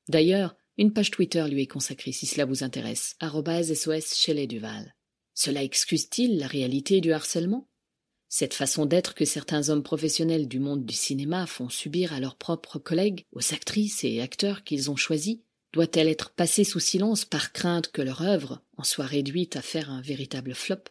D'ailleurs, 0.08 0.56
une 0.80 0.94
page 0.94 1.12
Twitter 1.12 1.46
lui 1.50 1.64
est 1.64 1.68
consacrée 1.68 2.14
si 2.14 2.26
cela 2.26 2.46
vous 2.46 2.64
intéresse. 2.64 3.18
SOS 3.22 4.16
Shelley 4.16 4.48
Duval. 4.48 4.96
Cela 5.34 5.62
excuse-t-il 5.62 6.40
la 6.40 6.48
réalité 6.48 7.02
du 7.02 7.12
harcèlement? 7.12 7.68
Cette 8.30 8.54
façon 8.54 8.86
d'être 8.86 9.14
que 9.14 9.26
certains 9.26 9.68
hommes 9.68 9.84
professionnels 9.84 10.48
du 10.48 10.62
monde 10.62 10.86
du 10.86 10.94
cinéma 10.94 11.48
font 11.48 11.68
subir 11.68 12.14
à 12.14 12.22
leurs 12.22 12.38
propres 12.38 12.80
collègues, 12.80 13.26
aux 13.34 13.54
actrices 13.54 14.06
et 14.06 14.22
acteurs 14.22 14.64
qu'ils 14.64 14.90
ont 14.90 14.96
choisis, 14.96 15.40
doit-elle 15.74 16.08
être 16.08 16.30
passée 16.30 16.64
sous 16.64 16.80
silence 16.80 17.26
par 17.26 17.52
crainte 17.52 17.92
que 17.92 18.02
leur 18.02 18.22
œuvre 18.22 18.64
en 18.78 18.86
soit 18.86 19.06
réduite 19.06 19.58
à 19.58 19.62
faire 19.62 19.90
un 19.90 20.02
véritable 20.02 20.56
flop? 20.56 20.84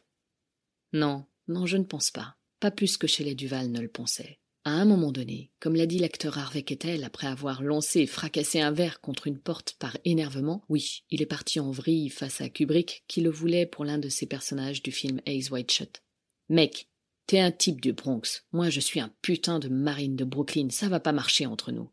Non, 0.92 1.24
non, 1.46 1.64
je 1.64 1.78
ne 1.78 1.84
pense 1.84 2.10
pas. 2.10 2.36
Pas 2.60 2.70
plus 2.70 2.98
que 2.98 3.06
Shelley 3.06 3.34
Duval 3.34 3.70
ne 3.70 3.80
le 3.80 3.88
pensait. 3.88 4.38
À 4.64 4.72
un 4.72 4.84
moment 4.84 5.12
donné, 5.12 5.50
comme 5.60 5.76
l'a 5.76 5.86
dit 5.86 5.98
l'acteur 5.98 6.36
Harvey 6.36 6.62
Kettel 6.62 7.04
après 7.04 7.26
avoir 7.26 7.62
lancé 7.62 8.00
et 8.00 8.06
fracassé 8.06 8.60
un 8.60 8.70
verre 8.70 9.00
contre 9.00 9.26
une 9.26 9.38
porte 9.38 9.76
par 9.78 9.96
énervement, 10.04 10.62
oui, 10.68 11.04
il 11.10 11.22
est 11.22 11.26
parti 11.26 11.58
en 11.60 11.70
vrille 11.70 12.10
face 12.10 12.40
à 12.40 12.48
Kubrick 12.48 13.04
qui 13.08 13.20
le 13.20 13.30
voulait 13.30 13.66
pour 13.66 13.84
l'un 13.84 13.98
de 13.98 14.08
ses 14.08 14.26
personnages 14.26 14.82
du 14.82 14.92
film 14.92 15.20
Ace 15.26 15.50
White 15.50 15.70
Shut. 15.70 16.02
Mec, 16.48 16.88
t'es 17.26 17.38
un 17.38 17.52
type 17.52 17.80
du 17.80 17.92
Bronx, 17.92 18.42
moi 18.52 18.68
je 18.68 18.80
suis 18.80 19.00
un 19.00 19.12
putain 19.22 19.58
de 19.58 19.68
marine 19.68 20.16
de 20.16 20.24
Brooklyn, 20.24 20.68
ça 20.70 20.88
va 20.88 21.00
pas 21.00 21.12
marcher 21.12 21.46
entre 21.46 21.72
nous. 21.72 21.90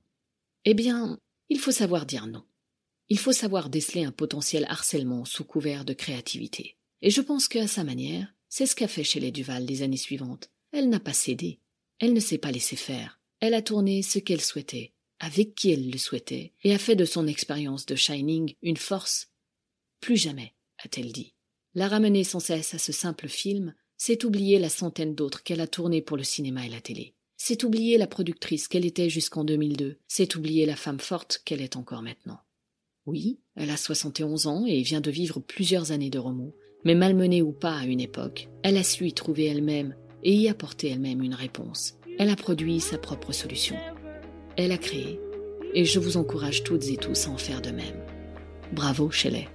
Eh 0.66 0.74
bien, 0.74 1.20
il 1.50 1.60
faut 1.60 1.72
savoir 1.72 2.06
dire 2.06 2.28
non. 2.28 2.44
Il 3.08 3.20
faut 3.20 3.34
savoir 3.34 3.70
déceler 3.70 4.04
un 4.04 4.12
potentiel 4.12 4.66
harcèlement 4.68 5.26
sous 5.26 5.44
couvert 5.44 5.86
de 5.86 5.94
créativité. 5.94 6.78
Et 7.02 7.12
je 7.12 7.22
pense 7.22 7.48
qu'à 7.48 7.68
sa 7.68 7.84
manière, 7.84 8.34
c'est 8.50 8.66
ce 8.66 8.76
qu'a 8.76 8.88
fait 8.88 9.04
Shelley 9.04 9.32
Duval 9.32 9.66
les 9.66 9.84
années 9.84 9.96
suivantes. 9.96 10.50
Elle 10.72 10.90
n'a 10.90 11.00
pas 11.00 11.14
cédé. 11.14 11.60
Elle 12.00 12.14
ne 12.14 12.20
s'est 12.20 12.38
pas 12.38 12.52
laissée 12.52 12.76
faire. 12.76 13.20
Elle 13.40 13.54
a 13.54 13.62
tourné 13.62 14.02
ce 14.02 14.20
qu'elle 14.20 14.42
souhaitait, 14.42 14.94
avec 15.20 15.56
qui 15.56 15.72
elle 15.72 15.90
le 15.90 15.98
souhaitait, 15.98 16.54
et 16.64 16.74
a 16.74 16.78
fait 16.78 16.96
de 16.96 17.06
son 17.06 17.28
expérience 17.28 17.86
de 17.86 17.96
Shining 17.96 18.56
une 18.62 18.78
force. 18.78 19.30
Plus 20.02 20.18
jamais, 20.18 20.54
a-t-elle 20.84 21.12
dit. 21.12 21.34
La 21.74 21.88
ramener 21.88 22.24
sans 22.24 22.40
cesse 22.40 22.74
à 22.74 22.80
ce 22.80 22.92
simple 22.92 23.28
film, 23.28 23.74
c'est 23.98 24.24
oublier 24.24 24.60
la 24.60 24.70
centaine 24.70 25.16
d'autres 25.16 25.44
qu'elle 25.44 25.62
a 25.62 25.68
tournées 25.68 26.02
pour 26.02 26.18
le 26.18 26.24
cinéma 26.24 26.66
et 26.66 26.70
la 26.70 26.82
télé. 26.82 27.14
C'est 27.38 27.64
oublier 27.64 27.98
la 27.98 28.08
productrice 28.08 28.68
qu'elle 28.68 28.86
était 28.86 29.10
jusqu'en 29.10 29.44
2002. 29.44 30.00
C'est 30.08 30.36
oublier 30.36 30.66
la 30.66 30.76
femme 30.76 31.00
forte 31.00 31.42
qu'elle 31.46 31.62
est 31.62 31.76
encore 31.76 32.02
maintenant. 32.02 32.40
Oui, 33.06 33.40
elle 33.56 33.70
a 33.70 33.78
71 33.78 34.48
ans 34.48 34.66
et 34.66 34.82
vient 34.82 35.02
de 35.02 35.12
vivre 35.12 35.40
plusieurs 35.40 35.92
années 35.92 36.10
de 36.10 36.20
remous. 36.20 36.56
Mais 36.84 36.96
malmenée 36.96 37.42
ou 37.42 37.52
pas 37.52 37.78
à 37.78 37.86
une 37.86 38.00
époque, 38.00 38.48
elle 38.64 38.78
a 38.78 38.84
su 38.84 39.08
y 39.08 39.14
trouver 39.14 39.46
elle-même 39.46 39.96
et 40.24 40.34
y 40.34 40.50
apporter 40.50 40.92
elle-même 40.92 41.22
une 41.22 41.34
réponse. 41.34 41.96
Elle 42.18 42.30
a 42.30 42.36
produit 42.36 42.80
sa 42.80 42.98
propre 42.98 43.32
solution. 43.32 43.76
Elle 44.58 44.72
a 44.72 44.78
créé. 44.78 45.20
Et 45.74 45.86
je 45.86 46.00
vous 46.00 46.18
encourage 46.18 46.64
toutes 46.64 46.88
et 46.88 46.98
tous 46.98 47.28
à 47.28 47.32
en 47.32 47.38
faire 47.38 47.62
de 47.62 47.72
même. 47.72 48.00
Bravo, 48.72 49.12
Shelley. 49.12 49.48